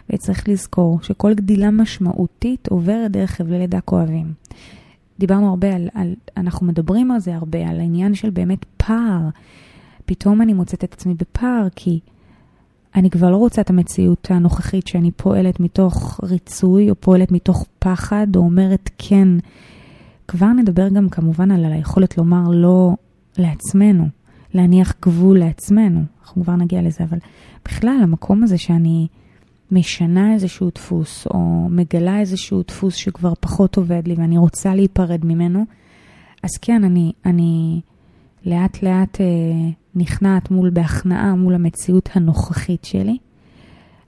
וצריך 0.09 0.49
לזכור 0.49 1.01
שכל 1.01 1.33
גדילה 1.33 1.71
משמעותית 1.71 2.67
עוברת 2.67 3.11
דרך 3.11 3.31
חבלי 3.31 3.59
לידה 3.59 3.81
כואבים. 3.81 4.40
דיברנו 5.21 5.49
הרבה 5.49 5.75
על, 5.75 5.87
על, 5.93 6.13
אנחנו 6.37 6.67
מדברים 6.67 7.11
על 7.11 7.19
זה 7.19 7.35
הרבה, 7.35 7.69
על 7.69 7.79
העניין 7.79 8.13
של 8.15 8.29
באמת 8.29 8.65
פער. 8.77 9.21
פתאום 10.05 10.41
אני 10.41 10.53
מוצאת 10.53 10.83
את 10.83 10.93
עצמי 10.93 11.13
בפער, 11.13 11.67
כי 11.75 11.99
אני 12.95 13.09
כבר 13.09 13.31
לא 13.31 13.37
רוצה 13.37 13.61
את 13.61 13.69
המציאות 13.69 14.31
הנוכחית 14.31 14.87
שאני 14.87 15.11
פועלת 15.11 15.59
מתוך 15.59 16.19
ריצוי, 16.23 16.89
או 16.89 16.95
פועלת 16.95 17.31
מתוך 17.31 17.65
פחד, 17.79 18.27
או 18.35 18.41
אומרת 18.41 18.89
כן. 18.97 19.27
כבר 20.27 20.47
נדבר 20.47 20.89
גם 20.89 21.09
כמובן 21.09 21.51
על 21.51 21.65
היכולת 21.65 22.17
לומר 22.17 22.49
לא 22.49 22.91
לעצמנו, 23.37 24.07
להניח 24.53 24.93
גבול 25.01 25.39
לעצמנו. 25.39 26.01
אנחנו 26.21 26.43
כבר 26.43 26.55
נגיע 26.55 26.81
לזה, 26.81 27.03
אבל 27.03 27.17
בכלל, 27.65 27.99
המקום 28.03 28.43
הזה 28.43 28.57
שאני 28.57 29.07
משנה 29.71 30.33
איזשהו 30.33 30.69
דפוס, 30.75 31.27
או 31.27 31.67
מגלה 31.69 32.19
איזשהו 32.19 32.61
דפוס 32.67 32.95
שכבר 32.95 33.33
פחות 33.39 33.77
עובד 33.77 34.07
לי 34.07 34.13
ואני 34.13 34.37
רוצה 34.37 34.75
להיפרד 34.75 35.25
ממנו, 35.25 35.65
אז 36.43 36.57
כן, 36.61 36.83
אני, 36.83 37.11
אני 37.25 37.81
לאט 38.45 38.83
לאט 38.83 39.21
אה, 39.21 39.25
נכנעת 39.95 40.51
מול, 40.51 40.69
בהכנעה 40.69 41.35
מול 41.35 41.55
המציאות 41.55 42.09
הנוכחית 42.13 42.85
שלי, 42.85 43.17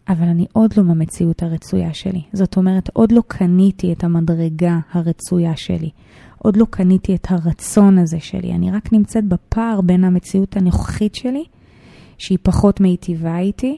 אבל 0.09 0.27
אני 0.27 0.45
עוד 0.53 0.73
לא 0.77 0.83
במציאות 0.83 1.43
הרצויה 1.43 1.93
שלי. 1.93 2.21
זאת 2.33 2.57
אומרת, 2.57 2.89
עוד 2.93 3.11
לא 3.11 3.21
קניתי 3.27 3.93
את 3.93 4.03
המדרגה 4.03 4.79
הרצויה 4.91 5.55
שלי. 5.55 5.89
עוד 6.37 6.57
לא 6.57 6.65
קניתי 6.69 7.15
את 7.15 7.27
הרצון 7.29 7.97
הזה 7.97 8.19
שלי. 8.19 8.53
אני 8.53 8.71
רק 8.71 8.93
נמצאת 8.93 9.25
בפער 9.25 9.81
בין 9.81 10.03
המציאות 10.03 10.57
הנוכחית 10.57 11.15
שלי, 11.15 11.43
שהיא 12.17 12.37
פחות 12.41 12.79
מיטיבה 12.79 13.39
איתי, 13.39 13.77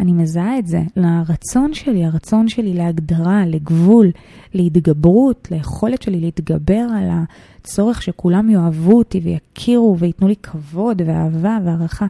אני 0.00 0.12
מזהה 0.12 0.58
את 0.58 0.66
זה 0.66 0.82
לרצון 0.96 1.74
שלי, 1.74 2.04
הרצון 2.04 2.48
שלי 2.48 2.74
להגדרה, 2.74 3.46
לגבול, 3.46 4.10
להתגברות, 4.54 5.48
ליכולת 5.50 6.02
שלי 6.02 6.20
להתגבר 6.20 6.86
על 6.96 7.08
הצורך 7.10 8.02
שכולם 8.02 8.50
יאהבו 8.50 8.98
אותי 8.98 9.20
ויכירו 9.20 9.96
וייתנו 9.98 10.28
לי 10.28 10.36
כבוד 10.36 11.02
ואהבה 11.06 11.58
והערכה. 11.64 12.06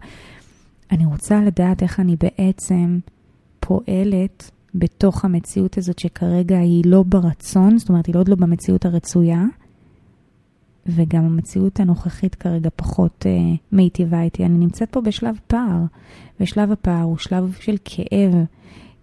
אני 0.91 1.05
רוצה 1.07 1.41
לדעת 1.41 1.83
איך 1.83 2.01
אני 2.01 2.17
בעצם 2.17 2.99
פועלת 3.61 4.51
בתוך 4.75 5.25
המציאות 5.25 5.79
הזאת 5.79 5.99
שכרגע 5.99 6.59
היא 6.59 6.83
לא 6.87 7.03
ברצון, 7.03 7.79
זאת 7.79 7.89
אומרת, 7.89 8.07
היא 8.07 8.15
עוד 8.17 8.29
לא 8.29 8.37
במציאות 8.37 8.85
הרצויה, 8.85 9.45
וגם 10.87 11.25
המציאות 11.25 11.81
הנוכחית 11.81 12.35
כרגע 12.35 12.71
פחות 12.77 13.27
uh, 13.27 13.57
מיטיבה 13.73 14.23
איתי. 14.23 14.45
אני 14.45 14.59
נמצאת 14.59 14.91
פה 14.91 15.01
בשלב 15.01 15.39
פער, 15.47 15.85
ושלב 16.41 16.73
הפער 16.73 17.03
הוא 17.03 17.19
שלב 17.19 17.57
של 17.61 17.77
כאב, 17.85 18.35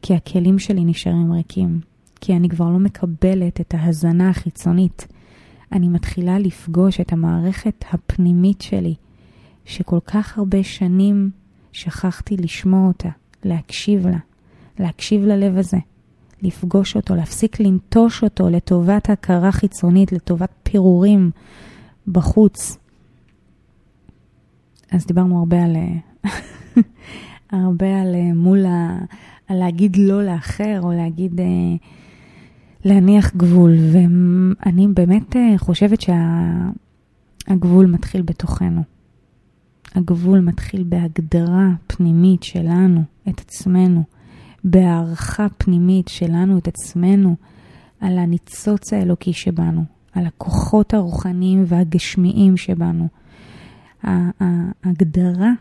כי 0.02 0.14
הכלים 0.14 0.60
שלי 0.60 0.86
נשארים 0.86 1.32
ריקים, 1.32 1.80
כי 2.22 2.36
אני 2.36 2.50
כבר 2.50 2.70
לא 2.70 2.80
מקבלת 2.80 3.62
את 3.62 3.74
ההזנה 3.74 4.30
החיצונית. 4.30 5.08
אני 5.72 5.88
מתחילה 5.88 6.40
לפגוש 6.40 7.00
את 7.00 7.14
המערכת 7.14 7.86
הפנימית 7.92 8.62
שלי, 8.62 8.96
שכל 9.66 10.00
כך 10.06 10.38
הרבה 10.38 10.64
שנים 10.64 11.30
שכחתי 11.72 12.38
לשמוע 12.38 12.88
אותה, 12.88 13.10
להקשיב 13.44 14.08
לה, 14.08 14.18
להקשיב 14.80 15.24
ללב 15.24 15.58
הזה, 15.58 15.78
לפגוש 16.46 16.96
אותו, 16.96 17.16
להפסיק 17.16 17.60
לנטוש 17.60 18.24
אותו 18.24 18.50
לטובת 18.50 19.10
הכרה 19.10 19.52
חיצונית, 19.52 20.12
לטובת 20.12 20.52
פירורים 20.64 21.32
בחוץ. 22.08 22.78
אז 24.92 25.06
דיברנו 25.06 25.40
הרבה 25.40 25.64
על 25.64 25.76
הרבה 27.52 28.02
על 28.02 28.16
אה, 28.16 28.34
מול 28.34 28.66
ה... 28.66 28.98
על 29.48 29.58
להגיד 29.60 29.98
לא 29.98 30.24
לאחר, 30.24 30.80
או 30.84 30.92
להגיד, 30.92 31.40
אה, 31.40 31.46
להניח 32.86 33.36
גבול. 33.36 33.78
ואני 33.92 34.88
באמת 34.88 35.36
אה, 35.36 35.54
חושבת 35.58 36.00
שהגבול 37.48 37.86
מתחיל 37.86 38.22
בתוכנו. 38.22 38.82
הגבול 39.96 40.40
מתחיל 40.40 40.84
בהגדרה 40.84 41.70
פנימית 41.88 42.44
שלנו, 42.44 43.04
את 43.30 43.40
עצמנו, 43.40 44.04
בהערכה 44.66 45.48
פנימית 45.58 46.08
שלנו, 46.08 46.58
את 46.58 46.68
עצמנו, 46.68 47.36
על 48.00 48.18
הניצוץ 48.18 48.94
האלוקי 48.94 49.34
שבנו, 49.34 49.84
על 50.14 50.26
הכוחות 50.26 50.94
הרוחניים 50.94 51.64
והגשמיים 51.68 52.58
שבנו. 52.58 53.08
ההגדרה 54.04 55.52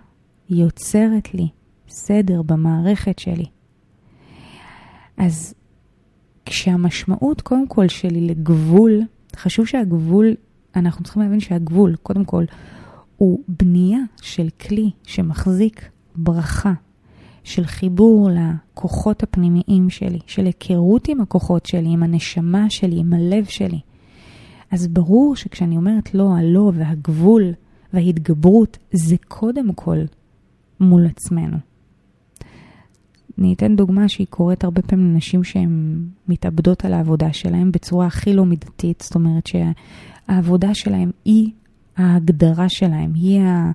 יוצרת 0.51 1.35
לי 1.35 1.49
סדר 1.89 2.43
במערכת 2.43 3.19
שלי. 3.19 3.47
אז 5.17 5.55
כשהמשמעות, 6.47 7.41
קודם 7.41 7.69
כל, 7.69 7.89
שלי 7.89 8.21
לגבול, 8.21 9.01
חשוב 9.37 9.67
שהגבול, 9.67 10.35
אנחנו 10.77 11.05
צריכים 11.05 11.23
להבין 11.23 11.41
שהגבול, 11.41 11.97
קודם 11.97 12.25
כל, 12.25 12.45
הוא 13.17 13.41
בנייה 13.49 14.01
של 14.23 14.49
כלי 14.61 14.91
שמחזיק 15.03 15.89
ברכה, 16.17 16.73
של 17.45 17.65
חיבור 17.65 18.31
לכוחות 18.31 19.23
הפנימיים 19.23 19.91
שלי, 19.91 20.19
של 20.27 20.47
היכרות 20.47 21.09
עם 21.09 21.21
הכוחות 21.21 21.67
שלי, 21.67 21.89
עם 21.89 22.03
הנשמה 22.03 22.71
שלי, 22.71 23.01
עם 23.01 23.13
הלב 23.13 23.45
שלי. 23.45 23.81
אז 24.71 24.89
ברור 24.89 25.37
שכשאני 25.37 25.77
אומרת 25.77 26.15
לא, 26.15 26.35
הלא 26.37 26.73
והגבול 26.75 27.53
וההתגברות, 27.93 28.79
זה 28.93 29.17
קודם 29.29 29.73
כל 29.73 29.99
מול 30.81 31.07
עצמנו. 31.07 31.57
אני 33.39 33.55
אתן 33.55 33.77
דוגמה 33.77 34.09
שהיא 34.09 34.27
קורית 34.31 34.65
הרבה 34.65 34.83
פעמים 34.83 35.15
לנשים 35.15 35.45
שהן 35.45 36.05
מתאבדות 36.29 36.85
על 36.85 36.93
העבודה 36.93 37.33
שלהן 37.33 37.73
בצורה 37.73 38.07
הכי 38.07 38.35
לא 38.35 38.47
מידתית, 38.47 39.03
זאת 39.07 39.15
אומרת 39.15 39.47
שהעבודה 39.47 40.75
שלהן 40.75 41.11
היא 41.25 41.51
ההגדרה 41.97 42.69
שלהן, 42.69 43.13
היא 43.15 43.41
ה, 43.41 43.71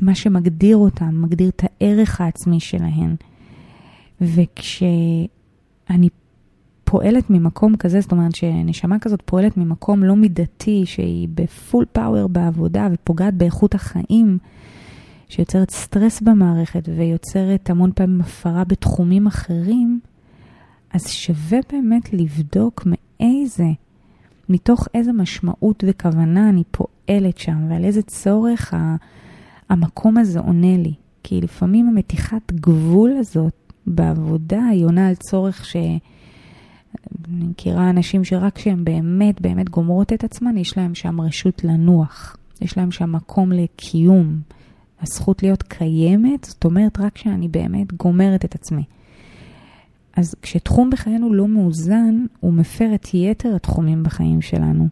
מה 0.00 0.14
שמגדיר 0.14 0.76
אותן, 0.76 1.10
מגדיר 1.12 1.48
את 1.48 1.62
הערך 1.64 2.20
העצמי 2.20 2.60
שלהן. 2.60 3.14
וכשאני 4.20 6.08
פועלת 6.84 7.30
ממקום 7.30 7.76
כזה, 7.76 8.00
זאת 8.00 8.12
אומרת 8.12 8.34
שנשמה 8.34 8.98
כזאת 8.98 9.22
פועלת 9.24 9.56
ממקום 9.56 10.04
לא 10.04 10.16
מידתי, 10.16 10.86
שהיא 10.86 11.28
בפול 11.34 11.84
פאוור 11.92 12.28
בעבודה 12.28 12.88
ופוגעת 12.92 13.34
באיכות 13.34 13.74
החיים, 13.74 14.38
שיוצרת 15.28 15.70
סטרס 15.70 16.20
במערכת 16.20 16.88
ויוצרת 16.96 17.70
המון 17.70 17.92
פעמים 17.94 18.20
הפרה 18.20 18.64
בתחומים 18.64 19.26
אחרים, 19.26 20.00
אז 20.92 21.08
שווה 21.08 21.58
באמת 21.72 22.12
לבדוק 22.12 22.86
מאיזה, 22.86 23.66
מתוך 24.48 24.88
איזה 24.94 25.12
משמעות 25.12 25.84
וכוונה 25.86 26.48
אני 26.48 26.62
פועלת 26.70 26.95
שם 27.36 27.66
ועל 27.70 27.84
איזה 27.84 28.02
צורך 28.02 28.74
המקום 29.70 30.16
הזה 30.16 30.40
עונה 30.40 30.76
לי. 30.76 30.94
כי 31.22 31.40
לפעמים 31.40 31.88
המתיחת 31.88 32.52
גבול 32.52 33.12
הזאת 33.18 33.72
בעבודה 33.86 34.64
היא 34.64 34.84
עונה 34.84 35.08
על 35.08 35.14
צורך 35.14 35.64
ש... 35.64 35.76
אני 37.28 37.44
מכירה 37.44 37.90
אנשים 37.90 38.24
שרק 38.24 38.54
כשהן 38.54 38.84
באמת 38.84 39.40
באמת 39.40 39.68
גומרות 39.68 40.12
את 40.12 40.24
עצמן, 40.24 40.56
יש 40.56 40.76
להם 40.76 40.94
שם 40.94 41.20
רשות 41.20 41.64
לנוח. 41.64 42.36
יש 42.60 42.76
להם 42.76 42.90
שם 42.90 43.12
מקום 43.12 43.52
לקיום. 43.52 44.40
הזכות 45.02 45.42
להיות 45.42 45.62
קיימת, 45.62 46.44
זאת 46.44 46.64
אומרת 46.64 47.00
רק 47.00 47.12
כשאני 47.12 47.48
באמת 47.48 47.92
גומרת 47.92 48.44
את 48.44 48.54
עצמי. 48.54 48.84
אז 50.16 50.34
כשתחום 50.42 50.90
בחיינו 50.90 51.34
לא 51.34 51.48
מאוזן, 51.48 52.24
הוא 52.40 52.52
מפר 52.52 52.94
את 52.94 53.14
יתר 53.14 53.56
התחומים 53.56 54.02
בחיים 54.02 54.42
שלנו. 54.42 54.88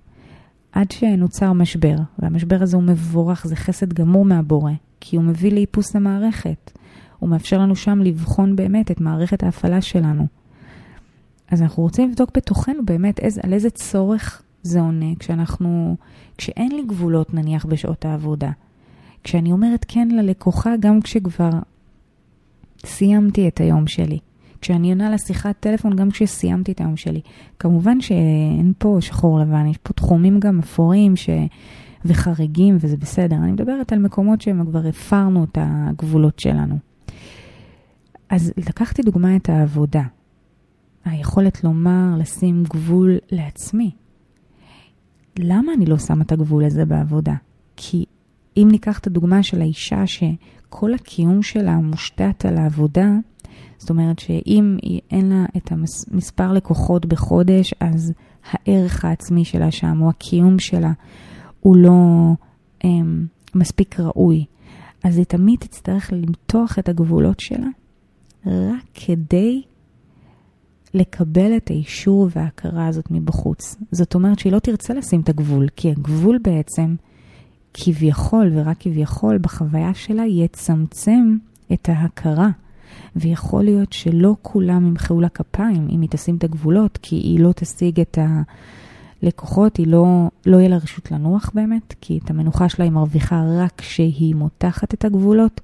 עד 0.75 0.91
שנוצר 0.91 1.53
משבר, 1.53 1.97
והמשבר 2.19 2.63
הזה 2.63 2.77
הוא 2.77 2.85
מבורך, 2.85 3.47
זה 3.47 3.57
חסד 3.57 3.93
גמור 3.93 4.25
מהבורא, 4.25 4.73
כי 5.01 5.17
הוא 5.17 5.25
מביא 5.25 5.53
לאיפוס 5.53 5.97
המערכת. 5.97 6.71
הוא 7.19 7.31
מאפשר 7.31 7.59
לנו 7.59 7.77
שם 7.77 7.99
לבחון 8.03 8.57
באמת 8.57 8.91
את 8.91 9.01
מערכת 9.01 9.43
ההפעלה 9.43 9.81
שלנו. 9.81 10.27
אז 11.51 11.63
אנחנו 11.63 11.83
רוצים 11.83 12.09
לבדוק 12.09 12.31
בתוכנו 12.37 12.85
באמת 12.85 13.21
איזה, 13.21 13.41
על 13.45 13.53
איזה 13.53 13.71
צורך 13.71 14.43
זה 14.63 14.81
עונה 14.81 15.15
כשאנחנו, 15.19 15.97
כשאין 16.39 16.73
לי 16.73 16.83
גבולות 16.87 17.35
נניח 17.35 17.65
בשעות 17.65 18.05
העבודה. 18.05 18.51
כשאני 19.25 19.53
אומרת 19.53 19.85
כן 19.89 20.09
ללקוחה 20.09 20.71
גם 20.81 21.01
כשכבר 21.01 21.51
סיימתי 22.87 23.49
את 23.49 23.61
היום 23.61 23.87
שלי. 23.87 24.19
כשאני 24.65 24.89
עונה 24.89 25.11
לשיחת 25.11 25.57
טלפון 25.61 25.97
גם 25.97 26.11
כשסיימתי 26.11 26.73
את 26.73 26.81
היום 26.81 26.97
שלי. 26.97 27.21
כמובן 27.59 28.01
שאין 28.01 28.73
פה 28.79 28.97
שחור 29.01 29.39
לבן, 29.39 29.67
יש 29.67 29.79
פה 29.79 29.93
תחומים 29.93 30.41
גם 30.41 30.59
אפורים 30.59 31.17
ש... 31.17 31.31
וחריגים 32.05 32.77
וזה 32.81 32.97
בסדר. 32.97 33.37
אני 33.37 33.53
מדברת 33.53 33.93
על 33.93 33.99
מקומות 33.99 34.41
שהם 34.41 34.65
כבר 34.67 34.87
הפרנו 34.87 35.45
את 35.45 35.59
הגבולות 35.61 36.39
שלנו. 36.39 36.79
אז 38.29 38.53
לקחתי 38.57 39.03
דוגמה 39.03 39.37
את 39.37 39.49
העבודה. 39.49 40.03
היכולת 41.05 41.65
לומר, 41.65 42.17
לשים 42.19 42.65
גבול 42.65 43.19
לעצמי. 43.33 43.91
למה 45.39 45.73
אני 45.73 45.87
לא 45.87 45.99
שמה 45.99 46.23
את 46.23 46.33
הגבול 46.33 46.65
הזה 46.65 46.85
בעבודה? 46.85 47.35
כי 47.77 48.05
אם 48.57 48.69
ניקח 48.71 48.99
את 48.99 49.07
הדוגמה 49.07 49.43
של 49.43 49.61
האישה 49.61 50.07
שכל 50.07 50.95
הקיום 50.95 51.43
שלה 51.43 51.77
מושתת 51.77 52.45
על 52.45 52.57
העבודה, 52.57 53.11
זאת 53.79 53.91
אומרת 53.91 54.19
שאם 54.19 54.77
אין 55.11 55.29
לה 55.29 55.45
את 55.57 55.73
המספר 55.73 56.53
לקוחות 56.53 57.07
בחודש, 57.07 57.75
אז 57.81 58.13
הערך 58.51 59.05
העצמי 59.05 59.45
שלה 59.45 59.71
שם, 59.71 60.03
או 60.03 60.09
הקיום 60.09 60.59
שלה, 60.59 60.93
הוא 61.61 61.77
לא 61.77 62.33
הם, 62.85 63.27
מספיק 63.55 64.01
ראוי. 64.01 64.45
אז 65.05 65.17
היא 65.17 65.25
תמיד 65.25 65.59
תצטרך 65.61 66.13
למתוח 66.13 66.79
את 66.79 66.89
הגבולות 66.89 67.41
שלה 67.41 67.67
רק 68.47 68.85
כדי 68.95 69.63
לקבל 70.95 71.57
את 71.57 71.71
האישור 71.71 72.29
וההכרה 72.31 72.87
הזאת 72.87 73.11
מבחוץ. 73.11 73.77
זאת 73.93 74.15
אומרת 74.15 74.39
שהיא 74.39 74.53
לא 74.53 74.59
תרצה 74.59 74.95
לשים 74.95 75.21
את 75.21 75.29
הגבול, 75.29 75.69
כי 75.77 75.91
הגבול 75.91 76.39
בעצם 76.43 76.95
כביכול, 77.75 78.51
ורק 78.55 78.77
כביכול, 78.81 79.39
בחוויה 79.39 79.95
שלה 79.95 80.27
יצמצם 80.27 81.37
את 81.73 81.89
ההכרה. 81.89 82.51
ויכול 83.17 83.65
להיות 83.65 83.93
שלא 83.93 84.37
כולם 84.43 84.87
ימחאו 84.87 85.21
לה 85.21 85.29
כפיים 85.29 85.89
אם 85.91 86.01
היא 86.01 86.11
תשים 86.11 86.37
את 86.37 86.45
הגבולות, 86.45 86.99
כי 87.03 87.17
היא 87.17 87.41
לא 87.41 87.53
תשיג 87.53 88.01
את 88.01 88.19
הלקוחות, 89.23 89.77
היא 89.77 89.87
לא, 89.87 90.29
לא 90.47 90.57
יהיה 90.57 90.69
לה 90.69 90.77
רשות 90.77 91.11
לנוח 91.11 91.51
באמת, 91.55 91.95
כי 92.01 92.19
את 92.25 92.31
המנוחה 92.31 92.69
שלה 92.69 92.85
היא 92.85 92.93
מרוויחה 92.93 93.45
רק 93.59 93.73
כשהיא 93.77 94.35
מותחת 94.35 94.95
את 94.95 95.05
הגבולות. 95.05 95.61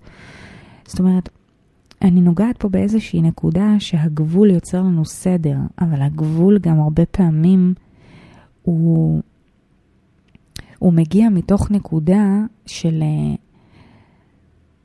זאת 0.87 0.99
אומרת, 0.99 1.29
אני 2.03 2.21
נוגעת 2.21 2.57
פה 2.59 2.69
באיזושהי 2.69 3.23
נקודה 3.23 3.75
שהגבול 3.79 4.51
יוצר 4.51 4.79
לנו 4.79 5.05
סדר, 5.05 5.57
אבל 5.81 6.03
הגבול 6.03 6.59
גם 6.59 6.81
הרבה 6.81 7.07
פעמים 7.07 7.75
הוא, 8.63 9.21
הוא 10.79 10.93
מגיע 10.93 11.29
מתוך 11.29 11.71
נקודה 11.71 12.25
של... 12.67 13.03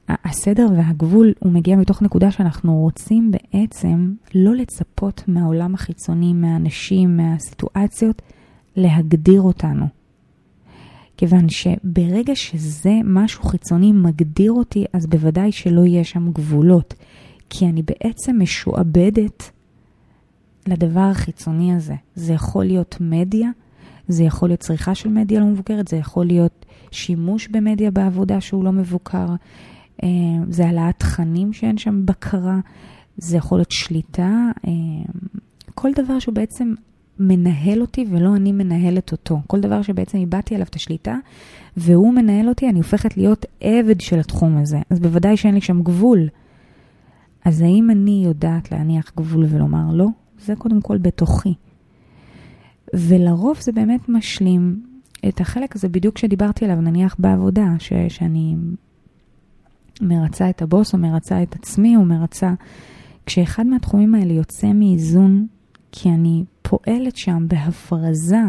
הסדר 0.09 0.67
והגבול 0.77 1.33
הוא 1.39 1.51
מגיע 1.51 1.75
מתוך 1.75 2.01
נקודה 2.01 2.31
שאנחנו 2.31 2.79
רוצים 2.81 3.31
בעצם 3.31 4.13
לא 4.35 4.55
לצפות 4.55 5.23
מהעולם 5.27 5.73
החיצוני, 5.75 6.33
מהאנשים, 6.33 7.17
מהסיטואציות, 7.17 8.21
להגדיר 8.75 9.41
אותנו. 9.41 9.85
כיוון 11.17 11.49
שברגע 11.49 12.35
שזה 12.35 12.93
משהו 13.03 13.43
חיצוני 13.43 13.91
מגדיר 13.91 14.51
אותי, 14.51 14.85
אז 14.93 15.07
בוודאי 15.07 15.51
שלא 15.51 15.85
יהיה 15.85 16.03
שם 16.03 16.31
גבולות. 16.31 16.93
כי 17.49 17.65
אני 17.65 17.83
בעצם 17.83 18.35
משועבדת 18.39 19.51
לדבר 20.67 20.99
החיצוני 20.99 21.75
הזה. 21.75 21.95
זה 22.15 22.33
יכול 22.33 22.65
להיות 22.65 22.97
מדיה, 22.99 23.49
זה 24.07 24.23
יכול 24.23 24.49
להיות 24.49 24.59
צריכה 24.59 24.95
של 24.95 25.09
מדיה 25.09 25.39
לא 25.39 25.45
מבוקרת, 25.45 25.87
זה 25.87 25.97
יכול 25.97 26.25
להיות 26.25 26.65
שימוש 26.91 27.47
במדיה 27.47 27.91
בעבודה 27.91 28.41
שהוא 28.41 28.63
לא 28.63 28.71
מבוקר, 28.71 29.25
זה 30.49 30.65
העלאת 30.65 30.99
תכנים 30.99 31.53
שאין 31.53 31.77
שם 31.77 32.05
בקרה, 32.05 32.60
זה 33.17 33.38
יכול 33.38 33.58
להיות 33.58 33.71
שליטה, 33.71 34.51
אה, 34.67 34.71
כל 35.75 35.91
דבר 35.95 36.19
שהוא 36.19 36.36
בעצם 36.36 36.73
מנהל 37.19 37.81
אותי 37.81 38.05
ולא 38.10 38.36
אני 38.36 38.51
מנהלת 38.51 39.12
אותו. 39.12 39.41
כל 39.47 39.60
דבר 39.60 39.81
שבעצם 39.81 40.17
איבדתי 40.17 40.55
עליו 40.55 40.67
את 40.69 40.75
השליטה 40.75 41.17
והוא 41.77 42.13
מנהל 42.13 42.49
אותי, 42.49 42.69
אני 42.69 42.77
הופכת 42.77 43.17
להיות 43.17 43.45
עבד 43.62 44.01
של 44.01 44.19
התחום 44.19 44.58
הזה. 44.58 44.79
אז 44.89 44.99
בוודאי 44.99 45.38
שאין 45.38 45.53
לי 45.55 45.62
שם 45.62 45.84
גבול. 45.84 46.27
אז 47.45 47.62
האם 47.62 47.91
אני 47.91 48.21
יודעת 48.25 48.71
להניח 48.71 49.12
גבול 49.17 49.45
ולומר 49.49 49.93
לא? 49.93 50.08
זה 50.39 50.55
קודם 50.55 50.81
כל 50.81 50.97
בתוכי. 50.97 51.53
ולרוב 52.93 53.58
זה 53.60 53.71
באמת 53.71 54.10
משלים 54.10 54.84
את 55.27 55.41
החלק 55.41 55.75
הזה 55.75 55.89
בדיוק 55.89 56.17
שדיברתי 56.17 56.65
עליו, 56.65 56.81
נניח 56.81 57.15
בעבודה, 57.19 57.67
ש, 57.79 57.93
שאני 58.10 58.55
מרצה 60.01 60.49
את 60.49 60.62
הבוס 60.62 60.93
או 60.93 60.99
מרצה 60.99 61.43
את 61.43 61.55
עצמי 61.55 61.95
או 61.95 62.05
מרצה, 62.05 62.53
כשאחד 63.25 63.67
מהתחומים 63.67 64.15
האלה 64.15 64.34
יוצא 64.34 64.67
מאיזון, 64.73 65.47
כי 65.91 66.10
אני 66.10 66.43
פועלת 66.62 67.15
שם 67.15 67.45
בהפרזה, 67.47 68.41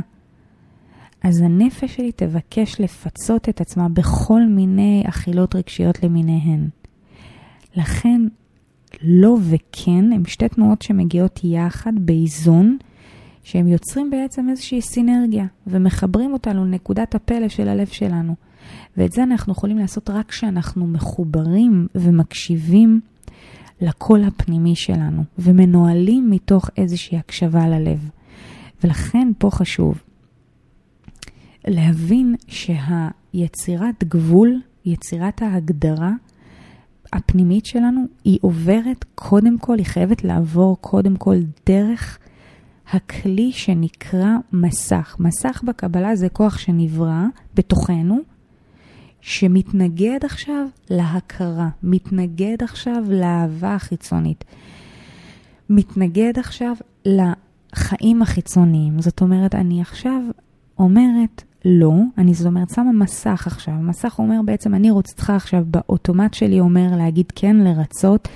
אז 1.23 1.41
הנפש 1.41 1.97
שלי 1.97 2.13
תבקש 2.13 2.81
לפצות 2.81 3.49
את 3.49 3.61
עצמה 3.61 3.89
בכל 3.89 4.43
מיני 4.43 5.05
אכילות 5.09 5.55
רגשיות 5.55 6.03
למיניהן. 6.03 6.69
לכן, 7.77 8.21
לא 9.03 9.37
וכן 9.51 10.13
הם 10.13 10.25
שתי 10.25 10.49
תנועות 10.49 10.83
שמגיעות 10.83 11.41
יחד 11.45 11.93
באיזון, 12.01 12.79
שהם 13.43 13.69
יוצרים 13.69 14.11
בעצם 14.11 14.49
איזושהי 14.49 14.83
סינרגיה 14.83 15.47
ומחברים 15.67 16.33
אותנו 16.33 16.65
לנקודת 16.65 17.15
הפלא 17.15 17.49
של 17.49 17.69
הלב 17.69 17.87
שלנו. 17.87 18.35
ואת 18.97 19.13
זה 19.13 19.23
אנחנו 19.23 19.53
יכולים 19.53 19.79
לעשות 19.79 20.11
רק 20.11 20.29
כשאנחנו 20.29 20.87
מחוברים 20.87 21.87
ומקשיבים 21.95 23.01
לקול 23.81 24.25
הפנימי 24.25 24.77
שלנו, 24.77 25.25
ומנוהלים 25.39 26.31
מתוך 26.31 26.71
איזושהי 26.77 27.19
הקשבה 27.19 27.69
ללב. 27.69 28.11
ולכן 28.85 29.29
פה 29.39 29.51
חשוב 29.51 30.03
להבין 31.67 32.35
שהיצירת 32.47 34.05
גבול, 34.05 34.61
יצירת 34.85 35.43
ההגדרה 35.43 36.13
הפנימית 37.13 37.67
שלנו, 37.67 38.05
היא 38.25 38.39
עוברת 38.41 39.05
קודם 39.15 39.59
כל, 39.59 39.79
היא 39.79 39.87
חייבת 39.87 40.25
לעבור 40.25 40.77
קודם 40.81 41.17
כל 41.17 41.37
דרך 41.67 42.19
הכלי 42.93 43.53
שנקרא 43.53 44.37
מסך. 44.53 45.17
מסך 45.21 45.63
בקבלה 45.67 46.17
זה 46.17 46.29
כוח 46.29 46.59
שנברא 46.59 47.23
בתוכנו, 47.55 48.19
שמתנגד 49.21 50.19
עכשיו 50.25 50.67
להכרה, 50.91 51.69
מתנגד 51.83 52.63
עכשיו 52.63 53.05
לאהבה 53.11 53.75
החיצונית, 53.75 54.45
מתנגד 55.71 56.39
עכשיו 56.39 56.77
לחיים 57.05 58.23
החיצוניים. 58.23 59.01
זאת 59.01 59.21
אומרת, 59.21 59.55
אני 59.55 59.81
עכשיו 59.81 60.21
אומרת 60.79 61.43
לא, 61.65 61.93
אני 62.19 62.35
זאת 62.35 62.47
אומרת, 62.47 62.71
שמה 62.71 62.93
מסך 62.93 63.47
עכשיו. 63.47 63.75
מסך 63.75 64.19
אומר 64.19 64.41
בעצם, 64.45 64.75
אני 64.75 64.91
רוצה 64.91 65.37
עכשיו 65.37 65.65
באוטומט 65.67 66.35
שלי 66.35 66.61
אומר 66.61 66.97
להגיד 66.97 67.27
כן, 67.35 67.57
לרצות, 67.57 68.29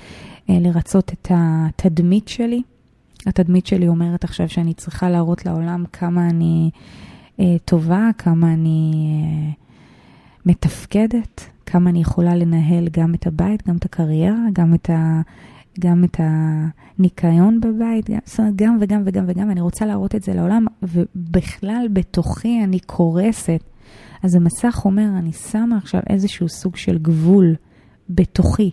אה, 0.49 0.57
לרצות 0.59 1.11
את 1.13 1.31
התדמית 1.35 2.27
שלי. 2.27 2.61
התדמית 3.25 3.65
שלי 3.65 3.87
אומרת 3.87 4.23
עכשיו 4.23 4.49
שאני 4.49 4.73
צריכה 4.73 5.09
להראות 5.09 5.45
לעולם 5.45 5.83
כמה 5.93 6.29
אני 6.29 6.69
אה, 7.39 7.55
טובה, 7.65 8.09
כמה 8.17 8.53
אני 8.53 8.91
אה, 8.93 9.60
מתפקדת, 10.45 11.49
כמה 11.65 11.89
אני 11.89 12.01
יכולה 12.01 12.35
לנהל 12.35 12.87
גם 12.91 13.13
את 13.13 13.27
הבית, 13.27 13.67
גם 13.67 13.77
את 13.77 13.85
הקריירה, 13.85 14.45
גם 14.53 14.73
את, 14.73 14.89
ה, 14.89 15.21
גם 15.79 16.03
את 16.03 16.19
הניקיון 16.19 17.61
בבית, 17.61 18.09
גם, 18.09 18.19
זאת 18.25 18.39
אומרת, 18.39 18.55
גם 18.55 18.77
וגם 18.81 19.01
וגם 19.05 19.23
וגם, 19.27 19.51
אני 19.51 19.61
רוצה 19.61 19.85
להראות 19.85 20.15
את 20.15 20.23
זה 20.23 20.33
לעולם, 20.33 20.65
ובכלל 20.83 21.87
בתוכי 21.93 22.63
אני 22.63 22.79
קורסת. 22.79 23.63
אז 24.23 24.35
המסך 24.35 24.81
אומר, 24.85 25.07
אני 25.17 25.31
שמה 25.33 25.77
עכשיו 25.77 26.01
איזשהו 26.09 26.49
סוג 26.49 26.75
של 26.75 26.97
גבול 26.97 27.55
בתוכי, 28.09 28.71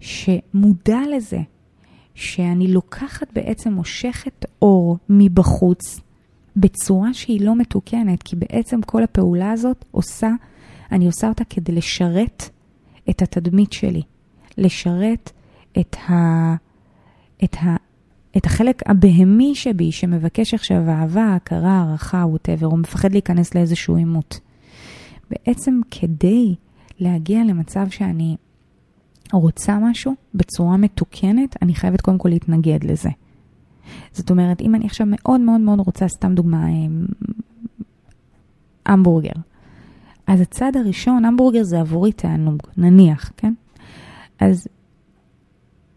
שמודע 0.00 0.98
לזה, 1.16 1.40
שאני 2.14 2.72
לוקחת 2.72 3.32
בעצם, 3.32 3.72
מושכת 3.72 4.44
אור 4.62 4.98
מבחוץ 5.08 6.00
בצורה 6.56 7.14
שהיא 7.14 7.40
לא 7.40 7.56
מתוקנת, 7.56 8.22
כי 8.22 8.36
בעצם 8.36 8.82
כל 8.82 9.02
הפעולה 9.02 9.50
הזאת 9.50 9.84
עושה, 9.90 10.30
אני 10.92 11.06
עושה 11.06 11.28
אותה 11.28 11.44
כדי 11.44 11.72
לשרת 11.72 12.50
את 13.10 13.22
התדמית 13.22 13.72
שלי, 13.72 14.02
לשרת 14.58 15.30
את, 15.80 15.96
ה, 16.08 16.54
את, 17.44 17.56
ה, 17.60 17.76
את 18.36 18.46
החלק 18.46 18.82
הבהמי 18.86 19.54
שבי, 19.54 19.92
שמבקש 19.92 20.54
עכשיו 20.54 20.88
אהבה, 20.88 21.34
הכרה, 21.34 21.70
הערכה, 21.70 22.24
ווטאבר, 22.26 22.66
הוא 22.66 22.78
מפחד 22.78 23.12
להיכנס 23.12 23.54
לאיזשהו 23.54 23.96
עימות. 23.96 24.40
בעצם 25.30 25.80
כדי 25.90 26.54
להגיע 27.00 27.44
למצב 27.44 27.90
שאני 27.90 28.36
רוצה 29.32 29.78
משהו 29.78 30.14
בצורה 30.34 30.76
מתוקנת, 30.76 31.56
אני 31.62 31.74
חייבת 31.74 32.00
קודם 32.00 32.18
כל 32.18 32.28
להתנגד 32.28 32.84
לזה. 32.84 33.10
זאת 34.12 34.30
אומרת, 34.30 34.60
אם 34.60 34.74
אני 34.74 34.86
עכשיו 34.86 35.06
מאוד 35.10 35.40
מאוד 35.40 35.60
מאוד 35.60 35.80
רוצה, 35.80 36.08
סתם 36.08 36.34
דוגמה, 36.34 36.68
אמ, 36.68 37.06
המבורגר. 38.86 39.32
אז 40.32 40.40
הצד 40.40 40.72
הראשון, 40.76 41.24
המבורגר 41.24 41.62
זה 41.62 41.80
עבורי 41.80 42.12
תענוג, 42.12 42.58
נניח, 42.76 43.32
כן? 43.36 43.52
אז 44.40 44.68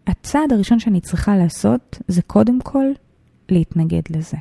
הצעד 0.06 0.52
הראשון 0.52 0.78
שאני 0.78 1.00
צריכה 1.00 1.36
לעשות 1.36 1.98
זה 2.08 2.22
קודם 2.22 2.60
כל 2.60 2.84
להתנגד 3.48 4.02
לזה. 4.10 4.36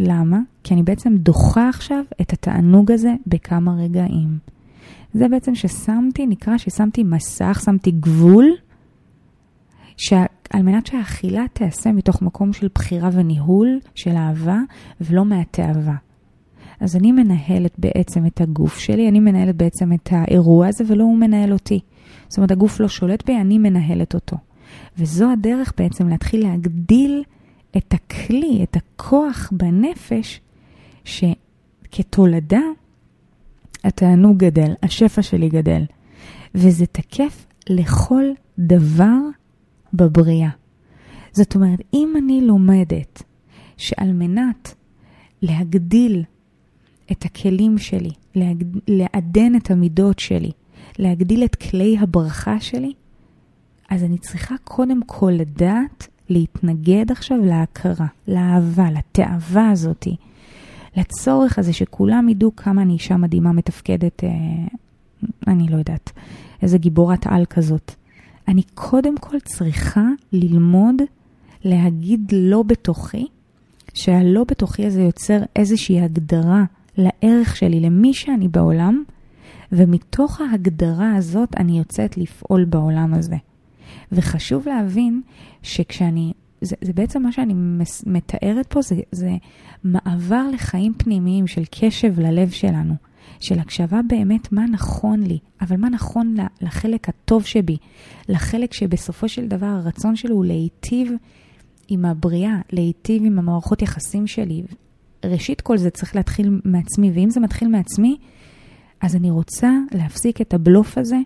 למה? 0.00 0.38
כי 0.64 0.74
אני 0.74 0.82
בעצם 0.82 1.16
דוחה 1.16 1.68
עכשיו 1.68 2.04
את 2.20 2.32
התענוג 2.32 2.92
הזה 2.92 3.14
בכמה 3.26 3.74
רגעים. 3.74 4.38
זה 5.12 5.28
בעצם 5.28 5.54
ששמתי, 5.54 6.26
נקרא 6.26 6.58
ששמתי 6.58 7.02
מסך, 7.02 7.60
שמתי 7.64 7.90
גבול, 7.90 8.46
שעל 9.96 10.62
מנת 10.62 10.86
שהאכילה 10.86 11.44
תיעשה 11.52 11.92
מתוך 11.92 12.22
מקום 12.22 12.52
של 12.52 12.68
בחירה 12.74 13.10
וניהול, 13.12 13.78
של 13.94 14.16
אהבה, 14.16 14.58
ולא 15.00 15.24
מהתאווה. 15.24 15.96
אז 16.82 16.96
אני 16.96 17.12
מנהלת 17.12 17.78
בעצם 17.78 18.26
את 18.26 18.40
הגוף 18.40 18.78
שלי, 18.78 19.08
אני 19.08 19.20
מנהלת 19.20 19.56
בעצם 19.56 19.92
את 19.92 20.08
האירוע 20.12 20.66
הזה, 20.66 20.84
ולא 20.86 21.04
הוא 21.04 21.16
מנהל 21.16 21.52
אותי. 21.52 21.80
זאת 22.28 22.36
אומרת, 22.36 22.50
הגוף 22.50 22.80
לא 22.80 22.88
שולט 22.88 23.26
בי, 23.26 23.36
אני 23.36 23.58
מנהלת 23.58 24.14
אותו. 24.14 24.36
וזו 24.98 25.30
הדרך 25.32 25.72
בעצם 25.78 26.08
להתחיל 26.08 26.48
להגדיל 26.48 27.22
את 27.76 27.94
הכלי, 27.94 28.60
את 28.62 28.76
הכוח 28.76 29.52
בנפש, 29.52 30.40
שכתולדה 31.04 32.60
התענוג 33.84 34.38
גדל, 34.38 34.72
השפע 34.82 35.22
שלי 35.22 35.48
גדל. 35.48 35.84
וזה 36.54 36.86
תקף 36.86 37.46
לכל 37.68 38.24
דבר 38.58 39.18
בבריאה. 39.94 40.50
זאת 41.32 41.54
אומרת, 41.54 41.80
אם 41.94 42.14
אני 42.18 42.40
לומדת 42.40 43.22
שעל 43.76 44.12
מנת 44.12 44.74
להגדיל 45.42 46.22
את 47.12 47.24
הכלים 47.24 47.78
שלי. 47.78 48.10
לעדן 48.88 49.56
את 49.56 49.70
המידות 49.70 50.18
שלי, 50.18 50.50
להגדיל 50.98 51.44
את 51.44 51.54
כלי 51.54 51.96
הברכה 52.00 52.60
שלי, 52.60 52.92
אז 53.90 54.04
אני 54.04 54.18
צריכה 54.18 54.54
קודם 54.64 55.00
כל 55.06 55.30
לדעת 55.30 56.08
להתנגד 56.28 57.10
עכשיו 57.10 57.38
להכרה, 57.38 58.06
לאהבה, 58.28 58.90
לתאווה 58.90 59.70
הזאתי. 59.70 60.16
לצורך 60.96 61.58
הזה 61.58 61.72
שכולם 61.72 62.28
ידעו 62.28 62.56
כמה 62.56 62.82
אני 62.82 62.92
אישה 62.92 63.16
מדהימה 63.16 63.52
מתפקדת, 63.52 64.24
אה, 64.24 64.30
אני 65.46 65.68
לא 65.68 65.76
יודעת, 65.76 66.12
איזה 66.62 66.78
גיבורת 66.78 67.26
על 67.26 67.44
כזאת. 67.44 67.94
אני 68.48 68.62
קודם 68.74 69.18
כל 69.18 69.40
צריכה 69.40 70.04
ללמוד 70.32 70.96
להגיד 71.64 72.32
לא 72.36 72.62
בתוכי, 72.62 73.26
שהלא 73.94 74.44
בתוכי 74.44 74.86
הזה 74.86 75.02
יוצר 75.02 75.38
איזושהי 75.56 76.00
הגדרה 76.00 76.64
לערך 76.96 77.56
שלי, 77.56 77.80
למי 77.80 78.14
שאני 78.14 78.48
בעולם, 78.48 79.02
ומתוך 79.72 80.40
ההגדרה 80.40 81.16
הזאת 81.16 81.48
אני 81.56 81.78
יוצאת 81.78 82.16
לפעול 82.16 82.64
בעולם 82.64 83.14
הזה. 83.14 83.36
וחשוב 84.12 84.68
להבין 84.68 85.22
שכשאני 85.62 86.32
זה, 86.62 86.76
זה 86.80 86.92
בעצם 86.92 87.22
מה 87.22 87.32
שאני 87.32 87.54
מתארת 88.06 88.66
פה, 88.68 88.82
זה, 88.82 88.96
זה 89.12 89.30
מעבר 89.84 90.48
לחיים 90.52 90.94
פנימיים 90.96 91.46
של 91.46 91.62
קשב 91.70 92.20
ללב 92.20 92.50
שלנו, 92.50 92.94
של 93.40 93.58
הקשבה 93.58 94.00
באמת 94.08 94.52
מה 94.52 94.64
נכון 94.66 95.22
לי, 95.22 95.38
אבל 95.60 95.76
מה 95.76 95.88
נכון 95.88 96.36
לחלק 96.60 97.08
הטוב 97.08 97.44
שבי, 97.44 97.76
לחלק 98.28 98.72
שבסופו 98.72 99.28
של 99.28 99.48
דבר 99.48 99.66
הרצון 99.66 100.16
שלו 100.16 100.34
הוא 100.34 100.44
להיטיב 100.44 101.12
עם 101.88 102.04
הבריאה, 102.04 102.60
להיטיב 102.72 103.22
עם 103.24 103.38
המערכות 103.38 103.82
יחסים 103.82 104.26
שלי. 104.26 104.62
ראשית 105.24 105.60
כל 105.60 105.76
זה 105.76 105.90
צריך 105.90 106.16
להתחיל 106.16 106.60
מעצמי, 106.64 107.10
ואם 107.14 107.30
זה 107.30 107.40
מתחיל 107.40 107.68
מעצמי, 107.68 108.16
אז 109.00 109.16
אני 109.16 109.30
רוצה 109.30 109.70
להפסיק 109.94 110.40
את 110.40 110.54
הבלוף 110.54 110.98
הזה, 110.98 111.18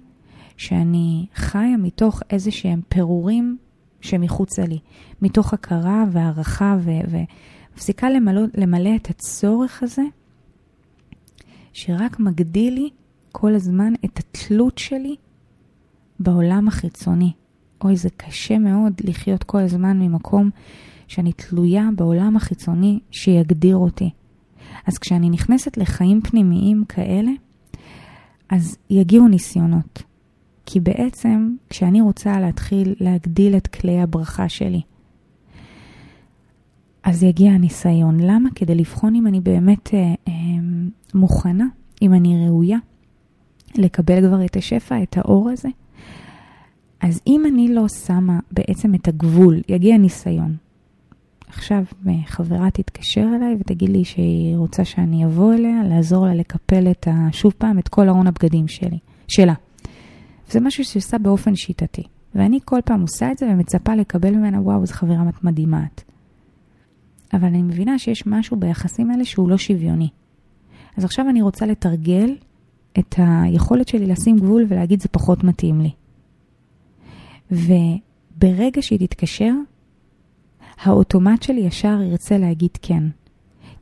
שאני 0.56 1.26
חיה 1.34 1.76
מתוך 1.76 2.22
איזה 2.30 2.50
שהם 2.50 2.80
פירורים 2.88 3.56
שמחוצה 4.00 4.62
לי, 4.66 4.78
מתוך 5.22 5.54
הכרה 5.54 6.04
והערכה 6.12 6.76
ומפסיקה 6.82 8.10
למלא, 8.10 8.42
למלא 8.56 8.96
את 8.96 9.10
הצורך 9.10 9.82
הזה, 9.82 10.02
שרק 11.72 12.20
מגדיל 12.20 12.74
לי 12.74 12.90
כל 13.32 13.54
הזמן 13.54 13.92
את 14.04 14.18
התלות 14.18 14.78
שלי 14.78 15.16
בעולם 16.20 16.68
החיצוני. 16.68 17.32
אוי, 17.84 17.96
זה 17.96 18.08
קשה 18.16 18.58
מאוד 18.58 18.92
לחיות 19.04 19.44
כל 19.44 19.58
הזמן 19.58 19.98
ממקום 19.98 20.50
שאני 21.08 21.32
תלויה 21.32 21.88
בעולם 21.96 22.36
החיצוני 22.36 22.98
שיגדיר 23.10 23.76
אותי. 23.76 24.10
אז 24.86 24.98
כשאני 24.98 25.30
נכנסת 25.30 25.76
לחיים 25.76 26.20
פנימיים 26.20 26.84
כאלה, 26.88 27.30
אז 28.50 28.76
יגיעו 28.90 29.28
ניסיונות. 29.28 30.02
כי 30.66 30.80
בעצם 30.80 31.54
כשאני 31.70 32.00
רוצה 32.00 32.40
להתחיל 32.40 32.94
להגדיל 33.00 33.56
את 33.56 33.66
כלי 33.66 34.00
הברכה 34.00 34.48
שלי, 34.48 34.80
אז 37.04 37.22
יגיע 37.22 37.52
הניסיון. 37.52 38.20
למה? 38.20 38.48
כדי 38.54 38.74
לבחון 38.74 39.14
אם 39.14 39.26
אני 39.26 39.40
באמת 39.40 39.94
אה, 39.94 40.14
אה, 40.28 40.32
מוכנה, 41.14 41.66
אם 42.02 42.14
אני 42.14 42.46
ראויה 42.46 42.78
לקבל 43.74 44.28
כבר 44.28 44.44
את 44.44 44.56
השפע, 44.56 45.02
את 45.02 45.18
האור 45.18 45.50
הזה. 45.50 45.68
אז 47.00 47.20
אם 47.26 47.42
אני 47.46 47.74
לא 47.74 47.88
שמה 47.88 48.38
בעצם 48.50 48.94
את 48.94 49.08
הגבול, 49.08 49.60
יגיע 49.68 49.96
ניסיון. 49.96 50.56
עכשיו 51.46 51.82
חברה 52.26 52.70
תתקשר 52.70 53.26
אליי 53.36 53.56
ותגיד 53.60 53.88
לי 53.88 54.04
שהיא 54.04 54.56
רוצה 54.56 54.84
שאני 54.84 55.24
אבוא 55.24 55.54
אליה, 55.54 55.82
לעזור 55.84 56.26
לה 56.26 56.34
לקפל 56.34 56.90
את, 56.90 57.08
שוב 57.32 57.54
פעם, 57.58 57.78
את 57.78 57.88
כל 57.88 58.08
ארון 58.08 58.26
הבגדים 58.26 58.68
שלי, 58.68 58.98
שלה. 59.28 59.54
זה 60.50 60.60
משהו 60.60 60.84
שהיא 60.84 61.00
עושה 61.00 61.18
באופן 61.18 61.56
שיטתי. 61.56 62.02
ואני 62.34 62.58
כל 62.64 62.80
פעם 62.84 63.00
עושה 63.00 63.32
את 63.32 63.38
זה 63.38 63.46
ומצפה 63.46 63.94
לקבל 63.94 64.30
ממנה, 64.30 64.60
וואו, 64.60 64.86
זו 64.86 64.94
חברה 64.94 65.24
מדהימה 65.42 65.84
את. 65.86 66.02
אבל 67.32 67.44
אני 67.44 67.62
מבינה 67.62 67.98
שיש 67.98 68.26
משהו 68.26 68.56
ביחסים 68.56 69.10
האלה 69.10 69.24
שהוא 69.24 69.48
לא 69.48 69.58
שוויוני. 69.58 70.08
אז 70.96 71.04
עכשיו 71.04 71.28
אני 71.30 71.42
רוצה 71.42 71.66
לתרגל 71.66 72.36
את 72.98 73.14
היכולת 73.18 73.88
שלי 73.88 74.06
לשים 74.06 74.36
גבול 74.36 74.64
ולהגיד 74.68 75.02
זה 75.02 75.08
פחות 75.08 75.44
מתאים 75.44 75.80
לי. 75.80 75.90
וברגע 77.50 78.82
שהיא 78.82 78.98
תתקשר, 78.98 79.52
האוטומט 80.82 81.42
שלי 81.42 81.60
ישר 81.60 82.02
ירצה 82.02 82.38
להגיד 82.38 82.70
כן. 82.82 83.02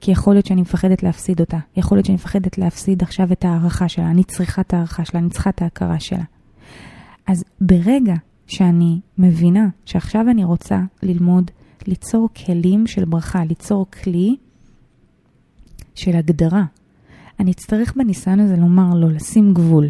כי 0.01 0.11
יכול 0.11 0.35
להיות 0.35 0.47
שאני 0.47 0.61
מפחדת 0.61 1.03
להפסיד 1.03 1.41
אותה, 1.41 1.59
יכול 1.77 1.99
להיות 1.99 2.07
שאני 2.07 2.15
מפחדת 2.15 2.59
להפסיד 2.59 3.03
עכשיו 3.03 3.33
את 3.33 3.45
ההערכה 3.45 3.89
שלה, 3.89 4.11
אני 4.11 4.25
צריכה 4.25 4.63
את 4.63 4.75
ההערכה 4.75 5.05
שלה, 5.05 5.21
אני 5.21 5.31
צריכה 5.31 5.51
את 5.51 5.63
ההכרה 5.63 6.01
שלה. 6.01 6.25
אז 7.27 7.45
ברגע 7.61 8.15
שאני 8.47 9.01
מבינה 9.19 9.69
שעכשיו 9.85 10.31
אני 10.31 10.45
רוצה 10.45 10.81
ללמוד 11.03 11.51
ליצור 11.87 12.29
כלים 12.47 12.87
של 12.87 13.05
ברכה, 13.05 13.45
ליצור 13.45 13.87
כלי 13.91 14.37
של 15.95 16.17
הגדרה, 16.17 16.65
אני 17.41 17.51
אצטרך 17.51 17.95
בניסיון 17.97 18.41
הזה 18.41 18.57
לומר 18.57 18.95
לו, 18.95 19.11
לשים 19.11 19.55
גבול. 19.55 19.89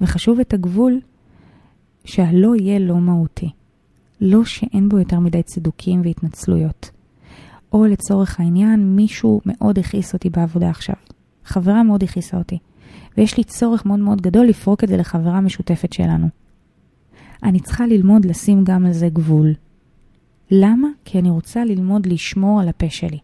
וחשוב 0.00 0.40
את 0.40 0.54
הגבול 0.54 1.00
שהלא 2.04 2.54
יהיה 2.56 2.78
לא 2.78 2.96
מהותי. 2.96 3.50
לא 4.24 4.44
שאין 4.44 4.88
בו 4.88 4.98
יותר 4.98 5.20
מדי 5.20 5.42
צידוקים 5.42 6.00
והתנצלויות. 6.04 6.90
או 7.72 7.86
לצורך 7.86 8.40
העניין, 8.40 8.96
מישהו 8.96 9.40
מאוד 9.46 9.78
הכעיס 9.78 10.14
אותי 10.14 10.30
בעבודה 10.30 10.70
עכשיו. 10.70 10.94
חברה 11.44 11.82
מאוד 11.82 12.02
הכעיסה 12.02 12.36
אותי. 12.36 12.58
ויש 13.16 13.36
לי 13.36 13.44
צורך 13.44 13.86
מאוד 13.86 13.98
מאוד 13.98 14.20
גדול 14.20 14.46
לפרוק 14.46 14.84
את 14.84 14.88
זה 14.88 14.96
לחברה 14.96 15.40
משותפת 15.40 15.92
שלנו. 15.92 16.26
אני 17.42 17.60
צריכה 17.60 17.86
ללמוד 17.86 18.24
לשים 18.24 18.64
גם 18.64 18.86
על 18.86 18.92
זה 18.92 19.08
גבול. 19.08 19.52
למה? 20.50 20.88
כי 21.04 21.18
אני 21.18 21.30
רוצה 21.30 21.64
ללמוד 21.64 22.06
לשמור 22.06 22.60
על 22.60 22.68
הפה 22.68 22.90
שלי. 22.90 23.18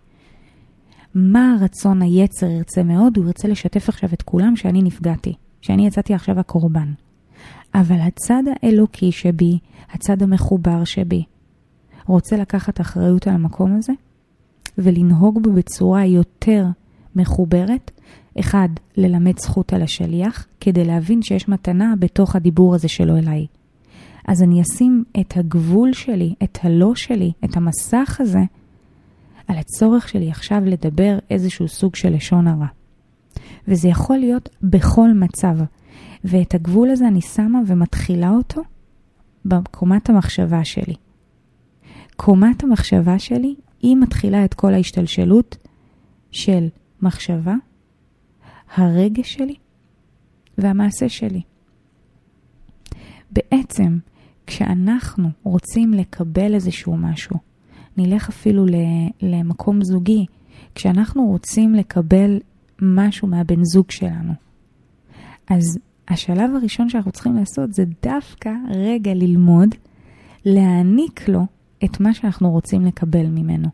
מה 1.14 1.56
הרצון 1.60 2.02
היצר 2.02 2.46
ירצה 2.46 2.82
מאוד? 2.82 3.16
הוא 3.16 3.26
ירצה 3.26 3.48
לשתף 3.48 3.88
עכשיו 3.88 4.08
את 4.12 4.22
כולם 4.22 4.56
שאני 4.56 4.82
נפגעתי, 4.82 5.32
שאני 5.60 5.86
יצאתי 5.86 6.14
עכשיו 6.14 6.40
הקורבן. 6.40 6.92
אבל 7.74 8.00
הצד 8.00 8.42
האלוקי 8.62 9.12
שבי, 9.12 9.58
הצד 9.92 10.22
המחובר 10.22 10.84
שבי, 10.84 11.24
רוצה 12.06 12.36
לקחת 12.36 12.80
אחריות 12.80 13.26
על 13.26 13.34
המקום 13.34 13.76
הזה 13.76 13.92
ולנהוג 14.78 15.42
בו 15.42 15.52
בצורה 15.52 16.04
יותר 16.04 16.66
מחוברת. 17.16 17.90
אחד, 18.40 18.68
ללמד 18.96 19.38
זכות 19.38 19.72
על 19.72 19.82
השליח, 19.82 20.46
כדי 20.60 20.84
להבין 20.84 21.22
שיש 21.22 21.48
מתנה 21.48 21.94
בתוך 21.98 22.36
הדיבור 22.36 22.74
הזה 22.74 22.88
שלו 22.88 23.16
אליי. 23.16 23.46
אז 24.28 24.42
אני 24.42 24.62
אשים 24.62 25.04
את 25.20 25.36
הגבול 25.36 25.92
שלי, 25.92 26.34
את 26.42 26.58
הלא 26.62 26.94
שלי, 26.94 27.32
את 27.44 27.56
המסך 27.56 28.16
הזה, 28.20 28.40
על 29.48 29.58
הצורך 29.58 30.08
שלי 30.08 30.30
עכשיו 30.30 30.60
לדבר 30.64 31.18
איזשהו 31.30 31.68
סוג 31.68 31.96
של 31.96 32.14
לשון 32.14 32.46
הרע. 32.46 32.66
וזה 33.68 33.88
יכול 33.88 34.18
להיות 34.18 34.48
בכל 34.62 35.12
מצב. 35.12 35.56
ואת 36.24 36.54
הגבול 36.54 36.90
הזה 36.90 37.08
אני 37.08 37.20
שמה 37.20 37.58
ומתחילה 37.66 38.30
אותו 38.30 38.62
בקומת 39.44 40.10
המחשבה 40.10 40.64
שלי. 40.64 40.94
קומת 42.16 42.64
המחשבה 42.64 43.18
שלי, 43.18 43.54
היא 43.82 43.96
מתחילה 43.96 44.44
את 44.44 44.54
כל 44.54 44.74
ההשתלשלות 44.74 45.56
של 46.30 46.68
מחשבה, 47.02 47.54
הרגש 48.74 49.34
שלי 49.34 49.54
והמעשה 50.58 51.08
שלי. 51.08 51.42
בעצם, 53.30 53.98
כשאנחנו 54.46 55.30
רוצים 55.42 55.94
לקבל 55.94 56.54
איזשהו 56.54 56.96
משהו, 56.96 57.36
נלך 57.96 58.28
אפילו 58.28 58.66
למקום 59.22 59.84
זוגי, 59.84 60.26
כשאנחנו 60.74 61.24
רוצים 61.24 61.74
לקבל 61.74 62.40
משהו 62.82 63.28
מהבן 63.28 63.64
זוג 63.64 63.90
שלנו, 63.90 64.32
אז 65.50 65.78
השלב 66.10 66.50
הראשון 66.54 66.88
שאנחנו 66.88 67.12
צריכים 67.12 67.36
לעשות 67.36 67.74
זה 67.74 67.84
דווקא 68.02 68.50
רגע 68.68 69.14
ללמוד 69.14 69.74
להעניק 70.44 71.28
לו 71.28 71.46
את 71.84 72.00
מה 72.00 72.14
שאנחנו 72.14 72.50
רוצים 72.50 72.86
לקבל 72.86 73.26
ממנו. 73.26 73.68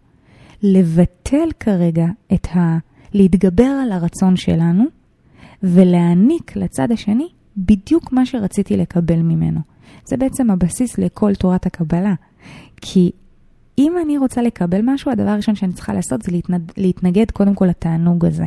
לבטל 0.63 1.49
כרגע 1.61 2.07
את 2.35 2.47
ה... 2.55 2.79
להתגבר 3.13 3.65
על 3.83 3.93
הרצון 3.93 4.37
שלנו 4.37 4.85
ולהעניק 5.63 6.57
לצד 6.57 6.93
השני 6.93 7.29
בדיוק 7.57 8.13
מה 8.13 8.27
שרציתי 8.27 8.77
לקבל 8.77 9.23
ממנו. 9.23 9.61
זה 10.05 10.17
בעצם 10.17 10.51
הבסיס 10.51 10.99
לכל 10.99 11.35
תורת 11.35 11.67
הקבלה. 11.67 12.15
כי 12.81 13.11
אם 13.79 13.93
אני 14.05 14.19
רוצה 14.19 14.43
לקבל 14.43 14.81
משהו, 14.85 15.11
הדבר 15.11 15.29
הראשון 15.29 15.55
שאני 15.55 15.73
צריכה 15.73 15.95
לעשות 15.95 16.23
זה 16.23 16.33
להתנד... 16.33 16.73
להתנגד 16.77 17.31
קודם 17.31 17.55
כל 17.55 17.65
לתענוג 17.65 18.25
הזה. 18.25 18.45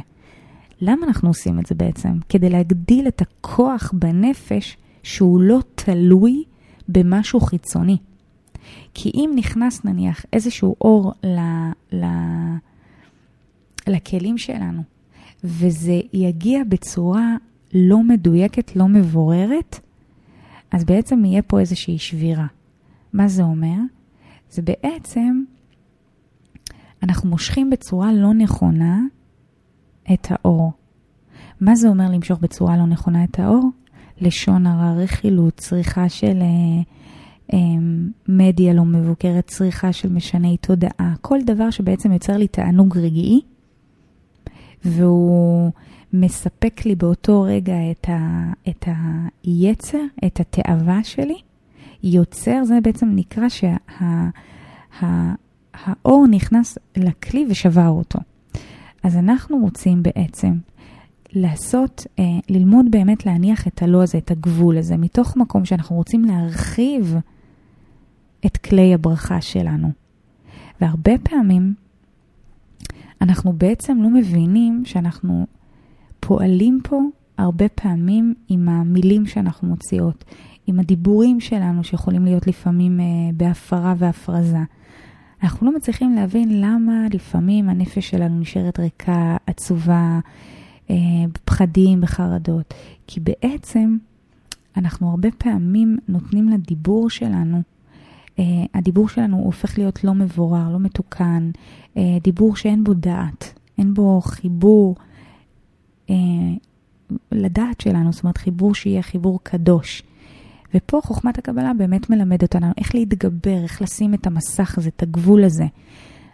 למה 0.82 1.08
אנחנו 1.08 1.30
עושים 1.30 1.60
את 1.60 1.66
זה 1.66 1.76
בעצם? 1.76 2.10
כדי 2.30 2.50
להגדיל 2.50 3.08
את 3.08 3.22
הכוח 3.22 3.94
בנפש 3.94 4.78
שהוא 5.04 5.42
לא 5.42 5.60
תלוי 5.76 6.44
במשהו 6.88 7.40
חיצוני. 7.40 7.98
כי 8.94 9.12
אם 9.16 9.32
נכנס 9.36 9.86
נניח 9.86 10.26
איזשהו 10.34 10.76
אור 10.82 11.14
ל... 11.24 11.40
ל... 11.92 12.06
לכלים 13.88 14.38
שלנו, 14.38 14.82
וזה 15.44 16.00
יגיע 16.14 16.64
בצורה 16.70 17.36
לא 17.74 18.04
מדויקת, 18.04 18.76
לא 18.76 18.88
מבוררת, 18.88 19.80
אז 20.72 20.86
בעצם 20.86 21.26
יהיה 21.26 21.42
פה 21.42 21.60
איזושהי 21.60 21.98
שבירה. 21.98 22.48
מה 23.14 23.28
זה 23.28 23.44
אומר? 23.44 23.78
זה 24.50 24.62
בעצם, 24.62 25.44
אנחנו 27.04 27.30
מושכים 27.30 27.70
בצורה 27.70 28.14
לא 28.14 28.34
נכונה 28.34 29.02
את 30.14 30.28
האור. 30.30 30.72
מה 31.62 31.76
זה 31.76 31.90
אומר 31.90 32.12
למשוך 32.12 32.40
בצורה 32.40 32.78
לא 32.78 32.86
נכונה 32.86 33.24
את 33.24 33.40
האור? 33.40 33.70
לשון 34.22 34.68
הרע, 34.68 34.94
רכילות, 34.94 35.54
צריכה 35.58 36.10
של 36.10 36.42
אה, 36.42 36.82
אה, 37.54 37.60
מדיה 38.28 38.74
לא 38.74 38.86
מבוקרת, 38.86 39.48
צריכה 39.48 39.94
של 39.94 40.14
משני 40.14 40.58
תודעה, 40.58 41.14
כל 41.22 41.40
דבר 41.46 41.70
שבעצם 41.70 42.12
יוצר 42.12 42.38
לי 42.38 42.48
תענוג 42.48 42.98
רגעי, 42.98 43.42
והוא 44.86 45.72
מספק 46.14 46.86
לי 46.86 46.96
באותו 46.96 47.42
רגע 47.42 47.74
את, 47.92 48.10
ה, 48.10 48.52
את 48.70 48.86
היצר, 49.44 50.02
את 50.26 50.40
התאווה 50.40 51.04
שלי, 51.04 51.38
יוצר, 52.04 52.64
זה 52.64 52.80
בעצם 52.84 53.10
נקרא 53.16 53.50
שהאור 53.50 53.76
שה, 55.00 56.32
נכנס 56.32 56.78
לכלי 56.98 57.46
ושבר 57.50 57.88
אותו. 57.88 58.20
אז 59.04 59.18
אנחנו 59.18 59.58
רוצים 59.58 60.04
בעצם 60.04 60.54
לעשות, 61.34 62.08
אה, 62.20 62.24
ללמוד 62.50 62.86
באמת 62.92 63.26
להניח 63.26 63.68
את 63.68 63.82
הלא 63.82 64.04
הזה, 64.04 64.18
את 64.18 64.32
הגבול 64.32 64.78
הזה, 64.78 64.98
מתוך 64.98 65.38
מקום 65.38 65.66
שאנחנו 65.66 65.96
רוצים 65.96 66.26
להרחיב 66.26 67.16
את 68.46 68.58
כלי 68.58 68.94
הברכה 68.94 69.42
שלנו. 69.42 69.92
והרבה 70.82 71.12
פעמים 71.24 71.74
אנחנו 73.22 73.54
בעצם 73.54 73.98
לא 74.02 74.10
מבינים 74.10 74.86
שאנחנו 74.86 75.46
פועלים 76.20 76.80
פה 76.84 77.02
הרבה 77.38 77.70
פעמים 77.70 78.34
עם 78.50 78.70
המילים 78.70 79.26
שאנחנו 79.26 79.68
מוציאות, 79.68 80.26
עם 80.68 80.80
הדיבורים 80.80 81.40
שלנו 81.40 81.84
שיכולים 81.84 82.26
להיות 82.26 82.48
לפעמים 82.48 83.00
אה, 83.00 83.06
בהפרה 83.34 83.94
והפרזה. 83.98 84.64
אנחנו 85.44 85.68
לא 85.68 85.76
מצליחים 85.76 86.16
להבין 86.16 86.62
למה 86.62 86.94
לפעמים 87.14 87.70
הנפש 87.70 88.10
שלנו 88.10 88.40
נשארת 88.40 88.80
ריקה, 88.80 89.38
עצובה, 89.48 90.20
אה, 90.90 90.96
פחדים, 91.46 92.02
בחרדות. 92.02 92.74
כי 93.08 93.20
בעצם 93.20 93.98
אנחנו 94.78 95.10
הרבה 95.10 95.30
פעמים 95.38 95.98
נותנים 96.08 96.50
לדיבור 96.50 97.10
שלנו, 97.10 97.62
אה, 98.40 98.44
הדיבור 98.74 99.10
שלנו 99.10 99.38
הופך 99.38 99.78
להיות 99.78 100.04
לא 100.04 100.14
מבורר, 100.14 100.70
לא 100.70 100.80
מתוקן, 100.80 101.52
אה, 101.98 102.18
דיבור 102.24 102.56
שאין 102.56 102.84
בו 102.84 102.94
דעת, 102.94 103.60
אין 103.78 103.94
בו 103.94 104.22
חיבור 104.22 104.96
לדעת 107.32 107.82
שלנו, 107.82 108.14
זאת 108.14 108.24
אומרת 108.24 108.38
חיבור 108.38 108.76
שיהיה 108.76 109.02
חיבור 109.02 109.40
קדוש. 109.44 110.04
ופה 110.76 111.02
חוכמת 111.04 111.38
הקבלה 111.38 111.72
באמת 111.78 112.10
מלמדת 112.10 112.44
אותנו 112.44 112.68
איך 112.78 112.96
להתגבר, 112.96 113.64
איך 113.64 113.82
לשים 113.82 114.14
את 114.14 114.28
המסך 114.28 114.78
הזה, 114.78 114.90
את 114.96 115.04
הגבול 115.04 115.44
הזה. 115.44 115.66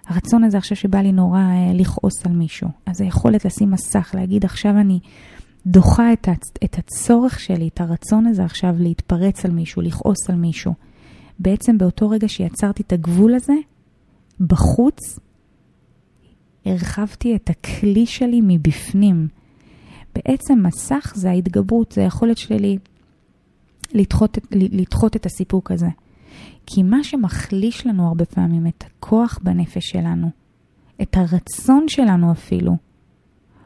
הרצון 0.08 0.44
הזה 0.44 0.58
עכשיו 0.58 0.78
שבא 0.78 1.00
לי 1.00 1.12
נורא 1.12 1.40
אה, 1.40 1.72
לכעוס 1.74 2.26
על 2.26 2.32
מישהו. 2.32 2.70
אז 2.86 3.02
היכולת 3.02 3.46
לשים 3.46 3.72
מסך, 3.72 4.12
להגיד 4.14 4.46
עכשיו 4.46 4.72
אני 4.72 5.00
דוחה 5.66 6.14
את, 6.14 6.28
הצ... 6.28 6.52
את 6.64 6.78
הצורך 6.78 7.40
שלי, 7.40 7.68
את 7.68 7.82
הרצון 7.82 8.26
הזה 8.28 8.46
עכשיו 8.46 8.76
להתפרץ 8.80 9.46
על 9.46 9.52
מישהו, 9.52 9.82
לכעוס 9.82 10.30
על 10.30 10.36
מישהו. 10.36 10.74
בעצם 11.40 11.78
באותו 11.78 12.10
רגע 12.10 12.30
שיצרתי 12.30 12.84
את 12.84 12.94
הגבול 12.94 13.36
הזה, 13.36 13.54
בחוץ, 14.40 15.20
הרחבתי 16.66 17.36
את 17.36 17.50
הכלי 17.50 18.06
שלי 18.06 18.42
מבפנים. 18.44 19.28
בעצם 20.16 20.64
מסך 20.64 21.14
זה 21.16 21.30
ההתגברות, 21.30 21.92
זה 21.92 22.02
היכולת 22.02 22.38
שלי 22.38 22.78
לדחות, 23.94 24.38
לדחות 24.52 25.16
את 25.16 25.26
הסיפוק 25.26 25.72
הזה. 25.72 25.88
כי 26.66 26.84
מה 26.84 27.04
שמחליש 27.04 27.88
לנו 27.88 28.08
הרבה 28.08 28.26
פעמים 28.26 28.68
את 28.68 28.84
הכוח 28.88 29.40
בנפש 29.44 29.90
שלנו, 29.90 30.30
את 31.02 31.18
הרצון 31.18 31.86
שלנו 31.88 32.32
אפילו, 32.32 32.78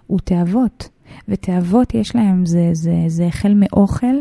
הוא 0.07 0.19
תאוות. 0.19 0.89
ותאוות 1.27 1.93
יש 1.93 2.15
להם, 2.15 2.45
זה, 2.45 2.69
זה, 2.73 3.03
זה 3.07 3.25
החל 3.25 3.53
מאוכל 3.55 4.15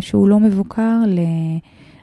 שהוא 0.00 0.28
לא 0.28 0.40
מבוקר 0.40 0.98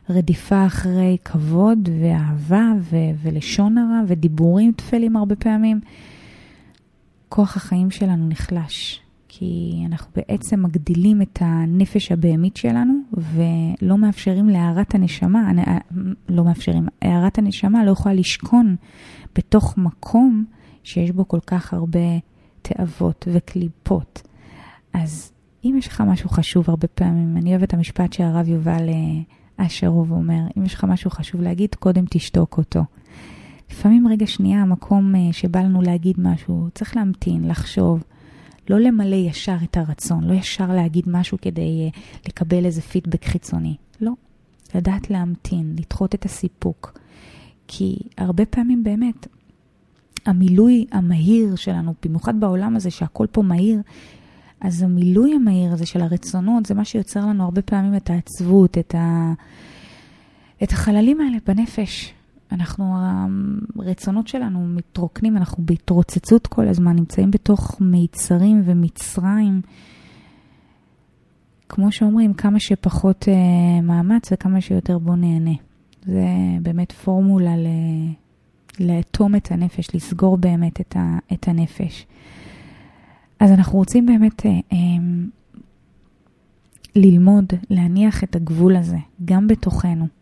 לרדיפה 0.09 0.65
אחרי 0.65 1.17
כבוד 1.25 1.89
ואהבה 2.01 2.71
ו- 2.81 3.11
ולשון 3.23 3.77
הרע 3.77 4.01
ודיבורים 4.07 4.71
טפלים 4.71 5.15
הרבה 5.15 5.35
פעמים. 5.35 5.79
כוח 7.29 7.57
החיים 7.57 7.91
שלנו 7.91 8.27
נחלש, 8.27 9.01
כי 9.27 9.83
אנחנו 9.85 10.11
בעצם 10.15 10.63
מגדילים 10.63 11.21
את 11.21 11.39
הנפש 11.41 12.11
הבהמית 12.11 12.57
שלנו 12.57 12.93
ולא 13.13 13.97
מאפשרים 13.97 14.49
להערת 14.49 14.95
הנשמה, 14.95 15.51
לא 16.29 16.43
מאפשרים, 16.43 16.87
הערת 17.01 17.37
הנשמה 17.37 17.85
לא 17.85 17.91
יכולה 17.91 18.15
לשכון 18.15 18.75
בתוך 19.35 19.77
מקום 19.77 20.45
שיש 20.83 21.11
בו 21.11 21.27
כל 21.27 21.39
כך 21.47 21.73
הרבה 21.73 21.99
תאוות 22.61 23.27
וקליפות. 23.33 24.21
אז 24.93 25.31
אם 25.65 25.75
יש 25.77 25.87
לך 25.87 26.01
משהו 26.01 26.29
חשוב 26.29 26.69
הרבה 26.69 26.87
פעמים, 26.87 27.37
אני 27.37 27.49
אוהבת 27.49 27.63
את 27.67 27.73
המשפט 27.73 28.13
שהרב 28.13 28.47
יובל 28.47 28.89
אה, 28.89 29.65
אשרוב 29.65 30.11
אומר, 30.11 30.41
אם 30.57 30.65
יש 30.65 30.73
לך 30.73 30.83
משהו 30.83 31.11
חשוב 31.11 31.41
להגיד, 31.41 31.75
קודם 31.75 32.05
תשתוק 32.09 32.57
אותו. 32.57 32.81
לפעמים 33.71 34.07
רגע 34.07 34.27
שנייה, 34.27 34.61
המקום 34.61 35.15
אה, 35.15 35.33
שבא 35.33 35.59
לנו 35.59 35.81
להגיד 35.81 36.15
משהו, 36.19 36.67
צריך 36.73 36.95
להמתין, 36.95 37.47
לחשוב, 37.47 38.03
לא 38.69 38.79
למלא 38.79 39.15
ישר 39.15 39.57
את 39.63 39.77
הרצון, 39.77 40.23
לא 40.23 40.33
ישר 40.33 40.67
להגיד 40.73 41.03
משהו 41.07 41.37
כדי 41.41 41.61
אה, 41.61 42.01
לקבל 42.27 42.65
איזה 42.65 42.81
פידבק 42.81 43.25
חיצוני. 43.25 43.75
לא. 44.01 44.11
לדעת 44.75 45.09
להמתין, 45.09 45.75
לדחות 45.77 46.15
את 46.15 46.25
הסיפוק. 46.25 46.99
כי 47.67 47.97
הרבה 48.17 48.45
פעמים 48.45 48.83
באמת, 48.83 49.27
המילוי 50.25 50.85
המהיר 50.91 51.55
שלנו, 51.55 51.93
במיוחד 52.05 52.39
בעולם 52.39 52.75
הזה 52.75 52.91
שהכל 52.91 53.27
פה 53.31 53.41
מהיר, 53.41 53.81
אז 54.61 54.81
המילוי 54.81 55.33
המהיר 55.33 55.73
הזה 55.73 55.85
של 55.85 56.01
הרצונות, 56.01 56.65
זה 56.65 56.73
מה 56.73 56.85
שיוצר 56.85 57.19
לנו 57.19 57.43
הרבה 57.43 57.61
פעמים 57.61 57.95
את 57.95 58.09
העצבות, 58.09 58.77
את, 58.77 58.95
ה... 58.95 59.33
את 60.63 60.71
החללים 60.71 61.21
האלה 61.21 61.37
בנפש. 61.47 62.13
אנחנו, 62.51 62.95
הרצונות 63.79 64.27
שלנו 64.27 64.67
מתרוקנים, 64.67 65.37
אנחנו 65.37 65.63
בהתרוצצות 65.65 66.47
כל 66.47 66.67
הזמן, 66.67 66.95
נמצאים 66.95 67.31
בתוך 67.31 67.77
מיצרים 67.81 68.61
ומצרים. 68.65 69.61
כמו 71.69 71.91
שאומרים, 71.91 72.33
כמה 72.33 72.59
שפחות 72.59 73.23
uh, 73.23 73.81
מאמץ 73.83 74.31
וכמה 74.31 74.61
שיותר 74.61 74.97
בוא 74.97 75.15
נהנה. 75.15 75.55
זה 76.05 76.25
באמת 76.61 76.91
פורמולה 76.91 77.57
ל... 77.57 77.67
לאטום 78.79 79.35
את 79.35 79.51
הנפש, 79.51 79.95
לסגור 79.95 80.37
באמת 80.37 80.81
את, 80.81 80.95
ה... 80.95 81.17
את 81.33 81.47
הנפש. 81.47 82.05
אז 83.39 83.51
אנחנו 83.51 83.77
רוצים 83.77 84.05
באמת 84.05 84.41
uh, 84.41 84.73
um, 84.73 84.75
ללמוד, 86.95 87.45
להניח 87.69 88.23
את 88.23 88.35
הגבול 88.35 88.75
הזה, 88.75 88.97
גם 89.25 89.47
בתוכנו. 89.47 90.16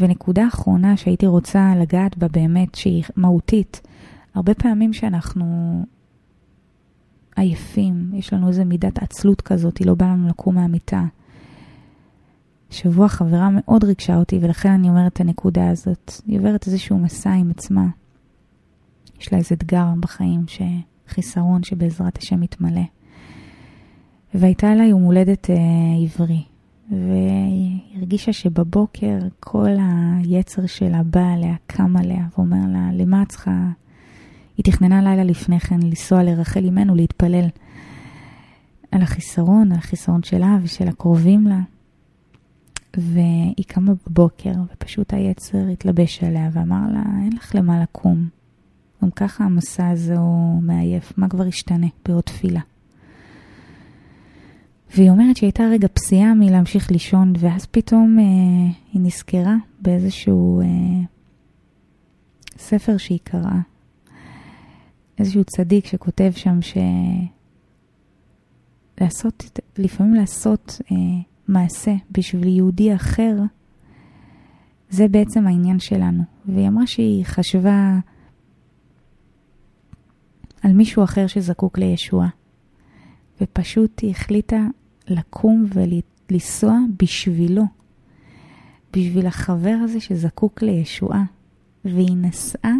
ונקודה 0.00 0.48
אחרונה 0.48 0.96
שהייתי 0.96 1.26
רוצה 1.26 1.72
לגעת 1.80 2.18
בה 2.18 2.28
באמת, 2.28 2.74
שהיא 2.74 3.04
מהותית, 3.16 3.80
הרבה 4.34 4.54
פעמים 4.54 4.92
שאנחנו 4.92 5.44
עייפים, 7.36 8.10
יש 8.14 8.32
לנו 8.32 8.48
איזו 8.48 8.64
מידת 8.64 9.02
עצלות 9.02 9.40
כזאת, 9.40 9.78
היא 9.78 9.86
לא 9.86 9.94
באה 9.94 10.08
לנו 10.08 10.28
לקום 10.28 10.54
מהמיטה. 10.54 11.04
שבוע 12.70 13.08
חברה 13.08 13.48
מאוד 13.52 13.84
ריגשה 13.84 14.16
אותי, 14.16 14.38
ולכן 14.42 14.68
אני 14.68 14.88
אומרת 14.88 15.12
את 15.12 15.20
הנקודה 15.20 15.70
הזאת. 15.70 16.12
היא 16.26 16.38
עוברת 16.38 16.66
איזשהו 16.66 16.98
מסע 16.98 17.32
עם 17.32 17.50
עצמה. 17.50 17.86
יש 19.20 19.32
לה 19.32 19.38
איזה 19.38 19.54
אתגר 19.54 19.86
בחיים, 20.00 20.44
חיסרון 21.08 21.62
שבעזרת 21.62 22.18
השם 22.18 22.42
יתמלא. 22.42 22.84
והייתה 24.34 24.74
לה 24.74 24.84
יום 24.84 25.02
הולדת 25.02 25.50
אה, 25.50 25.56
עברי, 26.02 26.44
והיא 26.90 27.78
הרגישה 27.96 28.32
שבבוקר 28.32 29.18
כל 29.40 29.70
היצר 29.78 30.66
שלה 30.66 31.02
בא 31.02 31.32
עליה, 31.32 31.54
קם 31.66 31.96
עליה, 31.96 32.26
ואומר 32.36 32.66
לה, 32.72 32.90
למה 32.92 33.22
את 33.22 33.28
צריכה... 33.28 33.70
היא 34.56 34.64
תכננה 34.64 35.02
לילה 35.02 35.24
לפני 35.24 35.60
כן 35.60 35.80
לנסוע 35.80 36.22
לרחל 36.22 36.64
אימנו 36.64 36.94
להתפלל 36.94 37.48
על 38.90 39.02
החיסרון, 39.02 39.72
על 39.72 39.78
החיסרון 39.78 40.22
שלה 40.22 40.58
ושל 40.62 40.88
הקרובים 40.88 41.46
לה. 41.46 41.60
והיא 42.96 43.64
קמה 43.66 43.92
בבוקר, 44.06 44.52
ופשוט 44.72 45.14
היצר 45.14 45.68
התלבש 45.72 46.24
עליה 46.24 46.48
ואמר 46.52 46.92
לה, 46.92 47.02
אין 47.22 47.32
לך 47.36 47.54
למה 47.54 47.82
לקום. 47.82 48.28
גם 49.02 49.10
ככה 49.10 49.44
המסע 49.44 49.88
הזה 49.88 50.18
הוא 50.18 50.62
מעייף, 50.62 51.12
מה 51.16 51.28
כבר 51.28 51.46
ישתנה 51.46 51.86
בעוד 52.08 52.22
תפילה? 52.22 52.60
והיא 54.96 55.10
אומרת 55.10 55.36
שהיא 55.36 55.46
הייתה 55.46 55.64
רגע 55.70 55.88
פסיעה 55.88 56.34
מלהמשיך 56.34 56.90
לישון, 56.90 57.32
ואז 57.38 57.66
פתאום 57.66 58.18
אה, 58.18 58.24
היא 58.92 59.02
נזכרה 59.02 59.54
באיזשהו 59.80 60.60
אה, 60.60 60.66
ספר 62.56 62.96
שהיא 62.96 63.18
קראה. 63.24 63.60
איזשהו 65.18 65.44
צדיק 65.44 65.86
שכותב 65.86 66.30
שם 66.34 66.62
ש... 66.62 66.76
לעשות, 69.00 69.60
לפעמים 69.78 70.14
לעשות 70.14 70.80
אה, 70.92 70.96
מעשה 71.48 71.94
בשביל 72.10 72.48
יהודי 72.48 72.94
אחר, 72.94 73.36
זה 74.90 75.08
בעצם 75.08 75.46
העניין 75.46 75.78
שלנו. 75.78 76.22
והיא 76.46 76.68
אמרה 76.68 76.86
שהיא 76.86 77.24
חשבה 77.24 77.98
על 80.62 80.72
מישהו 80.72 81.04
אחר 81.04 81.26
שזקוק 81.26 81.78
לישועה, 81.78 82.28
ופשוט 83.40 84.00
היא 84.00 84.10
החליטה 84.10 84.66
לקום 85.08 85.66
ולנסוע 85.74 86.78
בשבילו, 87.02 87.64
בשביל 88.92 89.26
החבר 89.26 89.76
הזה 89.82 90.00
שזקוק 90.00 90.62
לישועה, 90.62 91.24
והיא 91.84 92.16
נסעה 92.16 92.74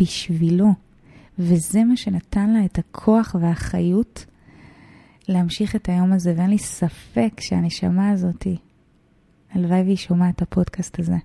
בשבילו, 0.00 0.68
וזה 1.38 1.84
מה 1.84 1.96
שנתן 1.96 2.50
לה 2.50 2.64
את 2.64 2.78
הכוח 2.78 3.36
והחיות 3.40 4.26
להמשיך 5.28 5.76
את 5.76 5.88
היום 5.88 6.12
הזה, 6.12 6.34
ואין 6.36 6.50
לי 6.50 6.58
ספק 6.58 7.40
שהנשמה 7.40 8.10
הזאתי, 8.10 8.56
הלוואי 9.52 9.82
והיא 9.82 9.96
שומעת 9.96 10.36
את 10.36 10.42
הפודקאסט 10.42 10.98
הזה, 10.98 11.16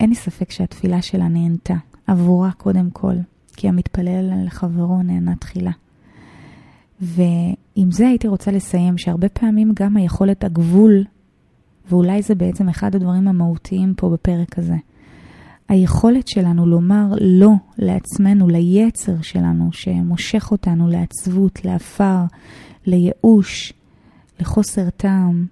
אין 0.00 0.08
לי 0.08 0.14
ספק 0.14 0.50
שהתפילה 0.50 1.02
שלה 1.02 1.28
נהנתה, 1.28 1.74
עבורה 2.06 2.52
קודם 2.52 2.90
כל, 2.90 3.14
כי 3.56 3.68
המתפלל 3.68 4.32
על 4.32 4.48
חברו 4.48 5.02
נהנה 5.02 5.36
תחילה. 5.36 5.72
ועם 7.02 7.90
זה 7.90 8.08
הייתי 8.08 8.28
רוצה 8.28 8.50
לסיים, 8.50 8.98
שהרבה 8.98 9.28
פעמים 9.28 9.72
גם 9.74 9.96
היכולת 9.96 10.44
הגבול, 10.44 11.04
ואולי 11.90 12.22
זה 12.22 12.34
בעצם 12.34 12.68
אחד 12.68 12.94
הדברים 12.94 13.28
המהותיים 13.28 13.94
פה 13.96 14.08
בפרק 14.08 14.58
הזה, 14.58 14.76
היכולת 15.68 16.28
שלנו 16.28 16.66
לומר 16.66 17.06
לא 17.20 17.50
לעצמנו, 17.78 18.48
ליצר 18.48 19.22
שלנו, 19.22 19.72
שמושך 19.72 20.48
אותנו 20.50 20.88
לעצבות, 20.88 21.64
לעפר, 21.64 22.24
לייאוש, 22.86 23.72
לחוסר 24.40 24.90
טעם. 24.90 25.46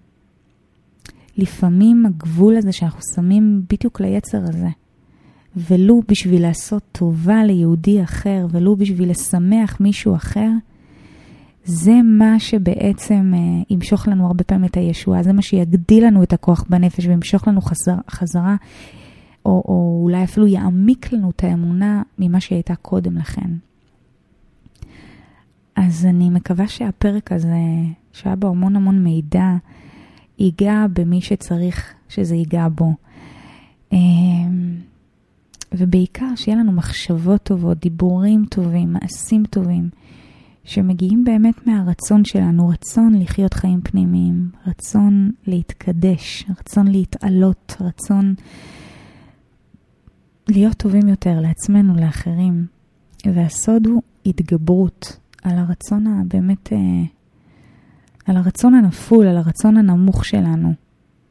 לפעמים 1.37 2.07
הגבול 2.07 2.57
הזה 2.57 2.73
שאנחנו 2.73 3.01
שמים 3.15 3.63
בדיוק 3.71 4.01
ליצר 4.01 4.43
הזה, 4.43 4.69
ולו 5.57 6.03
בשביל 6.09 6.43
לעשות 6.43 6.83
טובה 6.93 7.45
ליהודי 7.45 8.03
אחר, 8.03 8.47
ולו 8.51 8.77
בשביל 8.77 9.11
לשמח 9.11 9.81
מישהו 9.81 10.15
אחר, 10.15 10.51
זה 11.65 12.03
מה 12.05 12.39
שבעצם 12.39 13.33
uh, 13.35 13.67
ימשוך 13.71 14.09
לנו 14.09 14.27
הרבה 14.27 14.45
פעמים 14.45 14.65
את 14.65 14.77
הישועה, 14.77 15.23
זה 15.23 15.33
מה 15.33 15.43
שיגדיל 15.43 16.07
לנו 16.07 16.23
את 16.23 16.33
הכוח 16.33 16.65
בנפש 16.69 17.07
וימשוך 17.07 17.49
לנו 17.49 17.61
חזר, 17.61 17.97
חזרה, 18.11 18.57
או, 19.45 19.63
או 19.69 20.01
אולי 20.03 20.25
אפילו 20.25 20.47
יעמיק 20.47 21.13
לנו 21.13 21.31
את 21.31 21.45
האמונה 21.45 22.03
ממה 22.19 22.41
שהייתה 22.41 22.75
קודם 22.75 23.17
לכן. 23.17 23.51
אז 25.77 26.07
אני 26.07 26.31
מקווה 26.31 26.69
שהפרק 26.69 27.33
הזה, 27.33 27.57
שהיה 28.13 28.37
בו 28.37 28.49
המון 28.49 28.77
המון 28.77 29.05
מידע, 29.05 29.55
ייגע 30.39 30.87
במי 30.93 31.21
שצריך 31.21 31.95
שזה 32.09 32.35
ייגע 32.35 32.69
בו. 32.69 32.95
אמ, 33.93 34.77
ובעיקר 35.73 36.35
שיהיה 36.37 36.59
לנו 36.59 36.73
מחשבות 36.73 37.43
טובות, 37.43 37.81
דיבורים 37.81 38.45
טובים, 38.51 38.93
מעשים 38.93 39.45
טובים. 39.51 39.89
שמגיעים 40.71 41.25
באמת 41.25 41.67
מהרצון 41.67 42.25
שלנו, 42.25 42.69
רצון 42.69 43.15
לחיות 43.15 43.55
חיים 43.55 43.81
פנימיים, 43.81 44.51
רצון 44.67 45.31
להתקדש, 45.47 46.45
רצון 46.59 46.89
להתעלות, 46.89 47.77
רצון 47.81 48.35
להיות 50.49 50.77
טובים 50.77 51.09
יותר 51.09 51.41
לעצמנו, 51.41 51.95
לאחרים. 51.97 52.67
והסוד 53.27 53.87
הוא 53.87 54.03
התגברות 54.27 55.19
על 55.43 55.59
הרצון 55.59 56.07
הבאמת, 56.07 56.73
אה, 56.73 56.79
על 58.27 58.37
הרצון 58.37 58.75
הנפול, 58.75 59.27
על 59.27 59.37
הרצון 59.37 59.77
הנמוך 59.77 60.25
שלנו. 60.25 60.73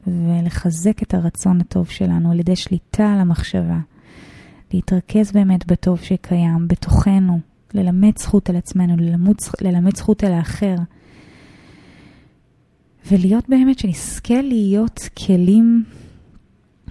ולחזק 0.07 1.03
את 1.03 1.13
הרצון 1.13 1.61
הטוב 1.61 1.89
שלנו 1.89 2.31
על 2.31 2.39
ידי 2.39 2.55
שליטה 2.55 3.13
על 3.13 3.19
המחשבה. 3.19 3.79
להתרכז 4.73 5.31
באמת 5.31 5.67
בטוב 5.67 5.99
שקיים 5.99 6.67
בתוכנו, 6.67 7.39
ללמד 7.73 8.17
זכות 8.17 8.49
על 8.49 8.55
עצמנו, 8.55 8.97
ללמוד, 8.97 9.37
ללמד 9.61 9.95
זכות 9.95 10.23
על 10.23 10.33
האחר. 10.33 10.75
ולהיות 13.11 13.49
באמת 13.49 13.79
שנזכה 13.79 14.41
להיות 14.41 14.99
כלים 15.25 15.83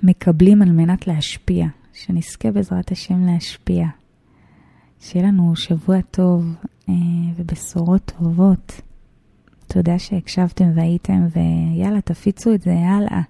מקבלים 0.02 0.62
על 0.62 0.72
מנת 0.72 1.06
להשפיע, 1.06 1.66
שנזכה 1.92 2.50
בעזרת 2.50 2.92
השם 2.92 3.26
להשפיע. 3.26 3.86
שיהיה 5.00 5.26
לנו 5.26 5.56
שבוע 5.56 6.00
טוב 6.00 6.54
אה, 6.88 6.94
ובשורות 7.36 8.12
טובות. 8.18 8.80
תודה 9.66 9.98
שהקשבתם 9.98 10.70
והייתם, 10.74 11.26
ויאללה, 11.34 12.00
תפיצו 12.00 12.54
את 12.54 12.62
זה 12.62 12.78
הלאה. 12.78 13.20